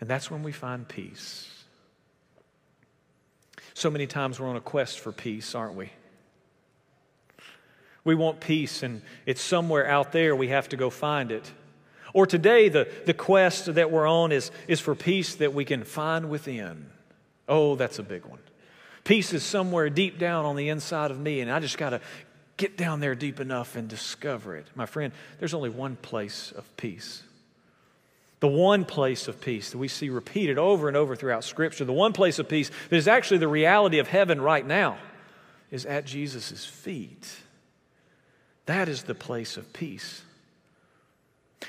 And 0.00 0.08
that's 0.08 0.30
when 0.30 0.42
we 0.42 0.50
find 0.50 0.88
peace. 0.88 1.48
So 3.74 3.90
many 3.90 4.08
times 4.08 4.40
we're 4.40 4.48
on 4.48 4.56
a 4.56 4.60
quest 4.60 4.98
for 4.98 5.12
peace, 5.12 5.54
aren't 5.54 5.76
we? 5.76 5.90
We 8.08 8.14
want 8.14 8.40
peace, 8.40 8.82
and 8.82 9.02
it's 9.26 9.42
somewhere 9.42 9.86
out 9.86 10.12
there. 10.12 10.34
We 10.34 10.48
have 10.48 10.70
to 10.70 10.78
go 10.78 10.88
find 10.88 11.30
it. 11.30 11.52
Or 12.14 12.26
today, 12.26 12.70
the, 12.70 12.88
the 13.04 13.12
quest 13.12 13.74
that 13.74 13.90
we're 13.90 14.06
on 14.06 14.32
is, 14.32 14.50
is 14.66 14.80
for 14.80 14.94
peace 14.94 15.34
that 15.34 15.52
we 15.52 15.66
can 15.66 15.84
find 15.84 16.30
within. 16.30 16.86
Oh, 17.46 17.76
that's 17.76 17.98
a 17.98 18.02
big 18.02 18.24
one. 18.24 18.38
Peace 19.04 19.34
is 19.34 19.42
somewhere 19.42 19.90
deep 19.90 20.18
down 20.18 20.46
on 20.46 20.56
the 20.56 20.70
inside 20.70 21.10
of 21.10 21.20
me, 21.20 21.40
and 21.40 21.52
I 21.52 21.60
just 21.60 21.76
got 21.76 21.90
to 21.90 22.00
get 22.56 22.78
down 22.78 23.00
there 23.00 23.14
deep 23.14 23.40
enough 23.40 23.76
and 23.76 23.88
discover 23.90 24.56
it. 24.56 24.66
My 24.74 24.86
friend, 24.86 25.12
there's 25.38 25.52
only 25.52 25.68
one 25.68 25.96
place 25.96 26.50
of 26.56 26.64
peace. 26.78 27.22
The 28.40 28.48
one 28.48 28.86
place 28.86 29.28
of 29.28 29.38
peace 29.38 29.72
that 29.72 29.78
we 29.78 29.88
see 29.88 30.08
repeated 30.08 30.56
over 30.56 30.88
and 30.88 30.96
over 30.96 31.14
throughout 31.14 31.44
Scripture, 31.44 31.84
the 31.84 31.92
one 31.92 32.14
place 32.14 32.38
of 32.38 32.48
peace 32.48 32.70
that 32.88 32.96
is 32.96 33.06
actually 33.06 33.36
the 33.36 33.48
reality 33.48 33.98
of 33.98 34.08
heaven 34.08 34.40
right 34.40 34.66
now, 34.66 34.96
is 35.70 35.84
at 35.84 36.06
Jesus' 36.06 36.64
feet. 36.64 37.42
That 38.68 38.90
is 38.90 39.04
the 39.04 39.14
place 39.14 39.56
of 39.56 39.72
peace. 39.72 40.20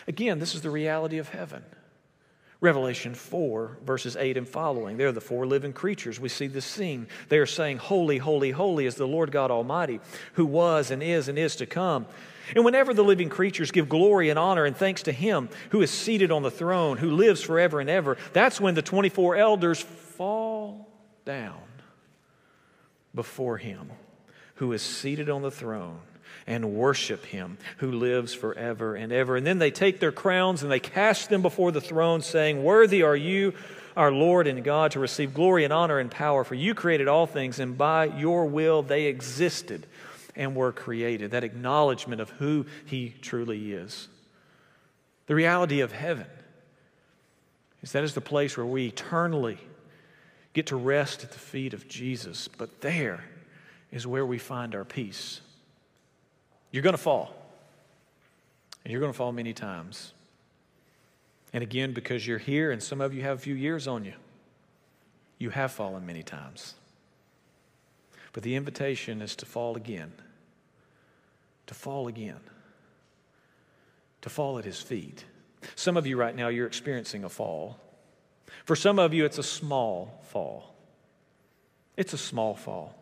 Again, 0.06 0.40
this 0.40 0.54
is 0.54 0.62
the 0.62 0.70
reality 0.70 1.18
of 1.18 1.30
heaven. 1.30 1.64
Revelation 2.60 3.16
4, 3.16 3.78
verses 3.86 4.18
8 4.18 4.36
and 4.36 4.46
following. 4.46 4.98
They're 4.98 5.14
the 5.14 5.22
four 5.22 5.48
living 5.48 5.72
creatures. 5.72 6.20
We 6.20 6.28
see 6.28 6.48
this 6.48 6.66
scene. 6.66 7.08
They 7.30 7.38
are 7.38 7.46
saying, 7.46 7.78
Holy, 7.78 8.18
holy, 8.18 8.52
holy 8.52 8.86
is 8.86 8.96
the 8.96 9.08
Lord 9.08 9.32
God 9.32 9.50
Almighty, 9.50 10.02
who 10.34 10.46
was 10.46 10.92
and 10.92 11.02
is 11.02 11.30
and 11.30 11.40
is 11.40 11.56
to 11.56 11.66
come. 11.66 12.06
And 12.54 12.66
whenever 12.66 12.94
the 12.94 13.02
living 13.02 13.30
creatures 13.30 13.72
give 13.72 13.88
glory 13.88 14.30
and 14.30 14.38
honor 14.38 14.66
and 14.66 14.76
thanks 14.76 15.04
to 15.04 15.14
Him 15.14 15.48
who 15.70 15.82
is 15.82 15.92
seated 15.92 16.32
on 16.32 16.44
the 16.44 16.52
throne, 16.52 16.98
who 16.98 17.12
lives 17.12 17.42
forever 17.42 17.80
and 17.80 17.90
ever, 17.90 18.18
that's 18.34 18.60
when 18.60 18.76
the 18.76 18.82
24 18.82 19.38
elders 19.38 19.80
fall 19.80 20.90
down 21.24 21.64
before 23.16 23.56
Him 23.56 23.90
who 24.56 24.74
is 24.74 24.82
seated 24.82 25.30
on 25.30 25.44
the 25.44 25.50
throne 25.50 26.02
and 26.48 26.74
worship 26.74 27.26
him 27.26 27.58
who 27.78 27.92
lives 27.92 28.34
forever 28.34 28.96
and 28.96 29.12
ever. 29.12 29.36
And 29.36 29.46
then 29.46 29.60
they 29.60 29.72
take 29.72 30.00
their 30.00 30.12
crowns 30.12 30.64
and 30.64 30.72
they 30.72 30.80
cast 30.80 31.30
them 31.30 31.42
before 31.42 31.72
the 31.72 31.82
throne, 31.82 32.22
saying, 32.22 32.64
Worthy 32.64 33.04
are 33.04 33.16
you, 33.16 33.54
our 33.96 34.12
Lord 34.12 34.48
and 34.48 34.64
God, 34.64 34.92
to 34.92 35.00
receive 35.00 35.34
glory 35.34 35.64
and 35.64 35.74
honor 35.74 36.00
and 36.00 36.10
power, 36.10 36.44
for 36.44 36.56
you 36.56 36.74
created 36.74 37.08
all 37.08 37.28
things, 37.28 37.60
and 37.60 37.78
by 37.78 38.06
your 38.06 38.46
will 38.46 38.82
they 38.82 39.06
existed 39.06 39.86
and 40.36 40.56
were 40.56 40.72
created. 40.72 41.32
That 41.32 41.44
acknowledgement 41.44 42.22
of 42.22 42.30
who 42.32 42.66
he 42.86 43.14
truly 43.22 43.74
is. 43.74 44.08
The 45.28 45.36
reality 45.36 45.82
of 45.82 45.92
heaven 45.92 46.26
is 47.84 47.92
that 47.92 48.04
is 48.04 48.14
the 48.14 48.22
place 48.22 48.58
where 48.58 48.66
we 48.66 48.88
eternally 48.88 49.60
get 50.54 50.68
to 50.68 50.76
rest 50.76 51.24
at 51.24 51.32
the 51.32 51.40
feet 51.40 51.74
of 51.74 51.88
Jesus, 51.88 52.48
but 52.48 52.82
there 52.82 53.24
is 53.92 54.08
where 54.08 54.26
we 54.26 54.38
find 54.38 54.76
our 54.76 54.86
peace. 54.86 55.42
You're 56.72 56.84
going 56.84 56.94
to 56.94 57.02
fall. 57.02 57.34
And 58.84 58.92
you're 58.92 59.02
going 59.02 59.12
to 59.12 59.18
fall 59.18 59.32
many 59.32 59.54
times. 59.54 60.14
And 61.52 61.64
again, 61.64 61.94
because 61.94 62.26
you're 62.26 62.38
here 62.38 62.72
and 62.72 62.82
some 62.82 63.02
of 63.02 63.14
you 63.14 63.24
have 63.24 63.38
a 63.38 63.42
few 63.42 63.56
years 63.56 63.88
on 63.88 64.06
you, 64.06 64.14
you 65.38 65.50
have 65.50 65.72
fallen 65.72 66.06
many 66.06 66.22
times. 66.24 66.76
But 68.34 68.44
the 68.44 68.56
invitation 68.56 69.22
is 69.22 69.36
to 69.38 69.46
fall 69.46 69.76
again, 69.76 70.12
to 71.68 71.74
fall 71.74 72.08
again, 72.08 72.40
to 74.22 74.30
fall 74.30 74.60
at 74.60 74.66
his 74.66 74.80
feet. 74.80 75.26
Some 75.76 75.98
of 75.98 76.06
you 76.06 76.18
right 76.18 76.36
now, 76.36 76.50
you're 76.50 76.68
experiencing 76.68 77.24
a 77.24 77.30
fall. 77.30 77.80
For 78.66 78.76
some 78.76 79.00
of 79.00 79.14
you, 79.14 79.26
it's 79.26 79.38
a 79.38 79.44
small 79.44 80.22
fall. 80.30 80.76
It's 81.98 82.14
a 82.14 82.18
small 82.18 82.54
fall. 82.54 82.96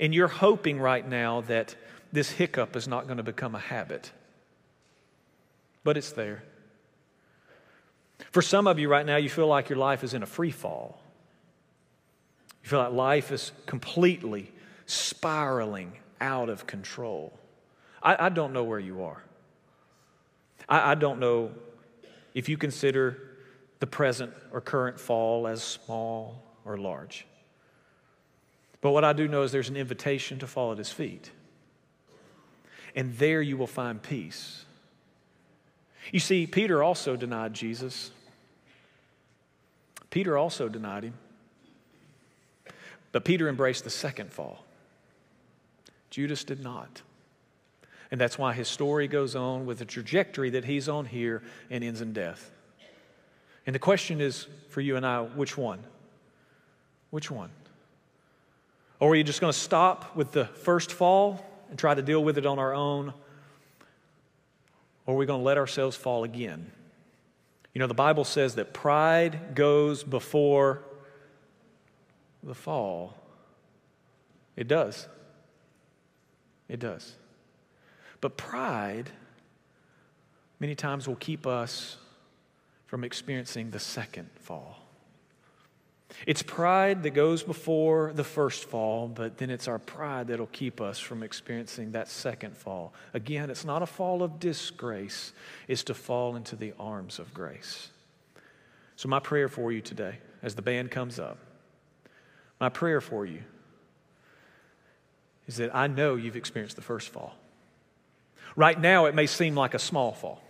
And 0.00 0.14
you're 0.14 0.28
hoping 0.28 0.80
right 0.80 1.06
now 1.06 1.42
that 1.42 1.76
this 2.14 2.30
hiccup 2.30 2.76
is 2.76 2.86
not 2.86 3.06
going 3.06 3.16
to 3.16 3.24
become 3.24 3.56
a 3.56 3.58
habit. 3.58 4.12
But 5.82 5.96
it's 5.96 6.12
there. 6.12 6.44
For 8.30 8.40
some 8.40 8.68
of 8.68 8.78
you 8.78 8.88
right 8.88 9.04
now, 9.04 9.16
you 9.16 9.28
feel 9.28 9.48
like 9.48 9.68
your 9.68 9.78
life 9.78 10.04
is 10.04 10.14
in 10.14 10.22
a 10.22 10.26
free 10.26 10.52
fall. 10.52 11.02
You 12.62 12.70
feel 12.70 12.78
like 12.78 12.92
life 12.92 13.32
is 13.32 13.50
completely 13.66 14.52
spiraling 14.86 15.92
out 16.20 16.48
of 16.48 16.68
control. 16.68 17.36
I, 18.00 18.26
I 18.26 18.28
don't 18.28 18.52
know 18.52 18.62
where 18.62 18.78
you 18.78 19.02
are. 19.02 19.22
I, 20.68 20.92
I 20.92 20.94
don't 20.94 21.18
know 21.18 21.50
if 22.32 22.48
you 22.48 22.56
consider 22.56 23.18
the 23.80 23.88
present 23.88 24.32
or 24.52 24.60
current 24.60 25.00
fall 25.00 25.48
as 25.48 25.64
small 25.64 26.44
or 26.64 26.76
large. 26.76 27.26
But 28.80 28.92
what 28.92 29.02
I 29.02 29.12
do 29.14 29.26
know 29.26 29.42
is 29.42 29.50
there's 29.50 29.68
an 29.68 29.76
invitation 29.76 30.38
to 30.38 30.46
fall 30.46 30.70
at 30.70 30.78
his 30.78 30.90
feet 30.90 31.32
and 32.94 33.16
there 33.18 33.42
you 33.42 33.56
will 33.56 33.66
find 33.66 34.02
peace. 34.02 34.64
You 36.12 36.20
see, 36.20 36.46
Peter 36.46 36.82
also 36.82 37.16
denied 37.16 37.54
Jesus. 37.54 38.10
Peter 40.10 40.36
also 40.36 40.68
denied 40.68 41.04
him. 41.04 41.14
But 43.10 43.24
Peter 43.24 43.48
embraced 43.48 43.84
the 43.84 43.90
second 43.90 44.32
fall. 44.32 44.64
Judas 46.10 46.44
did 46.44 46.62
not. 46.62 47.02
And 48.10 48.20
that's 48.20 48.38
why 48.38 48.52
his 48.52 48.68
story 48.68 49.08
goes 49.08 49.34
on 49.34 49.66
with 49.66 49.78
the 49.78 49.84
trajectory 49.84 50.50
that 50.50 50.64
he's 50.64 50.88
on 50.88 51.06
here 51.06 51.42
and 51.70 51.82
ends 51.82 52.00
in 52.00 52.12
death. 52.12 52.50
And 53.66 53.74
the 53.74 53.80
question 53.80 54.20
is 54.20 54.46
for 54.68 54.80
you 54.80 54.96
and 54.96 55.06
I 55.06 55.22
which 55.22 55.56
one? 55.56 55.80
Which 57.10 57.30
one? 57.30 57.50
Or 59.00 59.10
are 59.10 59.16
you 59.16 59.24
just 59.24 59.40
going 59.40 59.52
to 59.52 59.58
stop 59.58 60.14
with 60.14 60.32
the 60.32 60.44
first 60.44 60.92
fall 60.92 61.44
and 61.70 61.78
try 61.78 61.94
to 61.94 62.02
deal 62.02 62.22
with 62.22 62.38
it 62.38 62.46
on 62.46 62.58
our 62.58 62.74
own? 62.74 63.12
Or 65.06 65.14
are 65.14 65.16
we 65.16 65.26
going 65.26 65.40
to 65.40 65.44
let 65.44 65.58
ourselves 65.58 65.96
fall 65.96 66.24
again? 66.24 66.70
You 67.72 67.80
know, 67.80 67.86
the 67.86 67.94
Bible 67.94 68.24
says 68.24 68.54
that 68.54 68.72
pride 68.72 69.54
goes 69.54 70.04
before 70.04 70.82
the 72.42 72.54
fall. 72.54 73.16
It 74.56 74.68
does. 74.68 75.08
It 76.68 76.78
does. 76.78 77.16
But 78.20 78.36
pride, 78.36 79.10
many 80.60 80.74
times, 80.74 81.08
will 81.08 81.16
keep 81.16 81.46
us 81.46 81.96
from 82.86 83.02
experiencing 83.02 83.70
the 83.70 83.80
second 83.80 84.30
fall. 84.36 84.83
It's 86.26 86.42
pride 86.42 87.02
that 87.02 87.10
goes 87.10 87.42
before 87.42 88.12
the 88.14 88.24
first 88.24 88.64
fall, 88.64 89.08
but 89.08 89.38
then 89.38 89.50
it's 89.50 89.68
our 89.68 89.78
pride 89.78 90.28
that'll 90.28 90.46
keep 90.46 90.80
us 90.80 90.98
from 90.98 91.22
experiencing 91.22 91.92
that 91.92 92.08
second 92.08 92.56
fall. 92.56 92.94
Again, 93.12 93.50
it's 93.50 93.64
not 93.64 93.82
a 93.82 93.86
fall 93.86 94.22
of 94.22 94.40
disgrace, 94.40 95.32
it's 95.68 95.82
to 95.84 95.94
fall 95.94 96.36
into 96.36 96.56
the 96.56 96.72
arms 96.78 97.18
of 97.18 97.34
grace. 97.34 97.90
So, 98.96 99.08
my 99.08 99.18
prayer 99.18 99.48
for 99.48 99.72
you 99.72 99.80
today, 99.80 100.18
as 100.42 100.54
the 100.54 100.62
band 100.62 100.90
comes 100.90 101.18
up, 101.18 101.38
my 102.60 102.68
prayer 102.68 103.00
for 103.00 103.26
you 103.26 103.42
is 105.46 105.56
that 105.56 105.74
I 105.74 105.88
know 105.88 106.14
you've 106.14 106.36
experienced 106.36 106.76
the 106.76 106.82
first 106.82 107.08
fall. 107.08 107.34
Right 108.56 108.80
now, 108.80 109.06
it 109.06 109.14
may 109.14 109.26
seem 109.26 109.56
like 109.56 109.74
a 109.74 109.78
small 109.78 110.12
fall. 110.12 110.42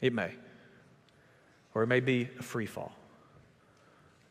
It 0.00 0.12
may. 0.12 0.32
Or 1.74 1.82
it 1.82 1.88
may 1.88 2.00
be 2.00 2.28
a 2.38 2.42
free 2.42 2.66
fall. 2.66 2.92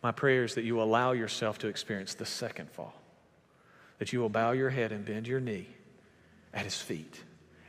My 0.01 0.12
prayer 0.12 0.43
is 0.43 0.55
that 0.55 0.63
you 0.63 0.81
allow 0.81 1.12
yourself 1.12 1.57
to 1.59 1.67
experience 1.67 2.13
the 2.13 2.25
second 2.25 2.69
fall, 2.71 2.93
that 3.97 4.13
you 4.13 4.19
will 4.19 4.29
bow 4.29 4.51
your 4.51 4.69
head 4.69 4.91
and 4.91 5.03
bend 5.03 5.27
your 5.27 5.39
knee 5.39 5.67
at 6.53 6.63
his 6.63 6.81
feet, 6.81 7.21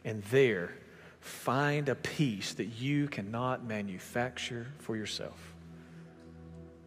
and 0.04 0.22
there 0.24 0.72
find 1.20 1.88
a 1.88 1.94
peace 1.94 2.54
that 2.54 2.66
you 2.66 3.08
cannot 3.08 3.64
manufacture 3.64 4.66
for 4.78 4.96
yourself. 4.96 5.54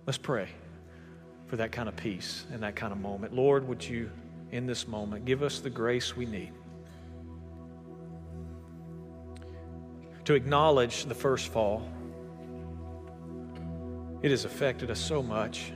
Let's 0.06 0.18
pray 0.18 0.50
for 1.48 1.58
that 1.58 1.72
kind 1.72 1.88
of 1.88 1.96
peace 1.96 2.46
and 2.52 2.64
that 2.64 2.76
kind 2.76 2.92
of 2.92 3.00
moment. 3.00 3.34
Lord, 3.34 3.68
would 3.68 3.84
you, 3.84 4.10
in 4.52 4.66
this 4.66 4.88
moment, 4.88 5.26
give 5.26 5.44
us 5.44 5.60
the 5.60 5.70
grace 5.70 6.16
we 6.16 6.26
need 6.26 6.52
to 10.26 10.34
acknowledge 10.36 11.06
the 11.06 11.14
first 11.14 11.50
fall 11.50 11.88
it 14.24 14.32
has 14.32 14.46
affected 14.46 14.90
us 14.90 15.00
so 15.00 15.22
much. 15.22 15.74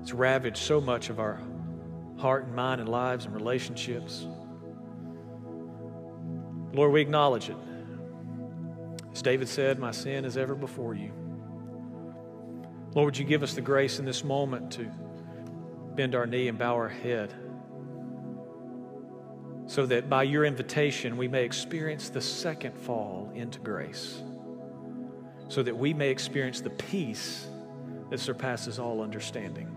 It's 0.00 0.12
ravaged 0.12 0.56
so 0.56 0.80
much 0.80 1.10
of 1.10 1.18
our 1.18 1.40
heart 2.16 2.44
and 2.44 2.54
mind 2.54 2.80
and 2.80 2.88
lives 2.88 3.24
and 3.24 3.34
relationships. 3.34 4.24
Lord, 6.72 6.92
we 6.92 7.00
acknowledge 7.00 7.50
it. 7.50 7.56
As 9.12 9.20
David 9.20 9.48
said, 9.48 9.80
My 9.80 9.90
sin 9.90 10.24
is 10.24 10.36
ever 10.36 10.54
before 10.54 10.94
you. 10.94 11.10
Lord, 12.94 13.06
would 13.06 13.18
you 13.18 13.24
give 13.24 13.42
us 13.42 13.54
the 13.54 13.60
grace 13.60 13.98
in 13.98 14.04
this 14.04 14.22
moment 14.22 14.70
to 14.72 14.88
bend 15.96 16.14
our 16.14 16.26
knee 16.26 16.46
and 16.46 16.56
bow 16.56 16.74
our 16.74 16.88
head 16.88 17.34
so 19.66 19.84
that 19.86 20.08
by 20.08 20.22
your 20.22 20.44
invitation 20.44 21.16
we 21.16 21.26
may 21.26 21.44
experience 21.44 22.10
the 22.10 22.20
second 22.20 22.78
fall 22.78 23.32
into 23.34 23.58
grace 23.58 24.22
so 25.48 25.62
that 25.62 25.76
we 25.76 25.94
may 25.94 26.10
experience 26.10 26.60
the 26.60 26.70
peace 26.70 27.46
that 28.10 28.20
surpasses 28.20 28.78
all 28.78 29.00
understanding. 29.02 29.74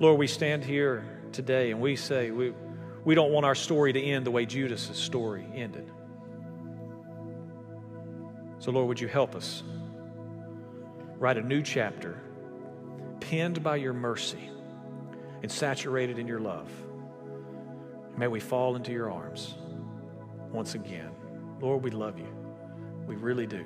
Lord, 0.00 0.18
we 0.18 0.26
stand 0.26 0.64
here 0.64 1.04
today 1.32 1.70
and 1.70 1.80
we 1.80 1.96
say 1.96 2.30
we, 2.30 2.52
we 3.04 3.14
don't 3.14 3.32
want 3.32 3.44
our 3.46 3.54
story 3.54 3.92
to 3.92 4.00
end 4.00 4.24
the 4.24 4.30
way 4.30 4.46
Judas' 4.46 4.96
story 4.96 5.46
ended. 5.54 5.90
So, 8.60 8.70
Lord, 8.72 8.88
would 8.88 9.00
you 9.00 9.08
help 9.08 9.34
us 9.34 9.62
write 11.16 11.36
a 11.36 11.42
new 11.42 11.62
chapter 11.62 12.20
penned 13.20 13.62
by 13.62 13.76
your 13.76 13.92
mercy 13.92 14.50
and 15.42 15.50
saturated 15.50 16.18
in 16.18 16.26
your 16.26 16.40
love? 16.40 16.70
May 18.16 18.26
we 18.26 18.40
fall 18.40 18.74
into 18.74 18.92
your 18.92 19.12
arms 19.12 19.54
once 20.50 20.74
again. 20.74 21.10
Lord, 21.60 21.84
we 21.84 21.90
love 21.90 22.18
you. 22.18 22.37
We 23.08 23.16
really 23.16 23.46
do. 23.46 23.64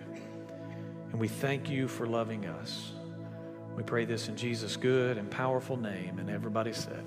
And 1.10 1.20
we 1.20 1.28
thank 1.28 1.68
you 1.68 1.88
for 1.88 2.06
loving 2.06 2.46
us. 2.46 2.92
We 3.76 3.82
pray 3.82 4.04
this 4.04 4.28
in 4.28 4.36
Jesus' 4.36 4.76
good 4.76 5.18
and 5.18 5.30
powerful 5.30 5.76
name. 5.76 6.18
And 6.18 6.30
everybody 6.30 6.72
said, 6.72 7.04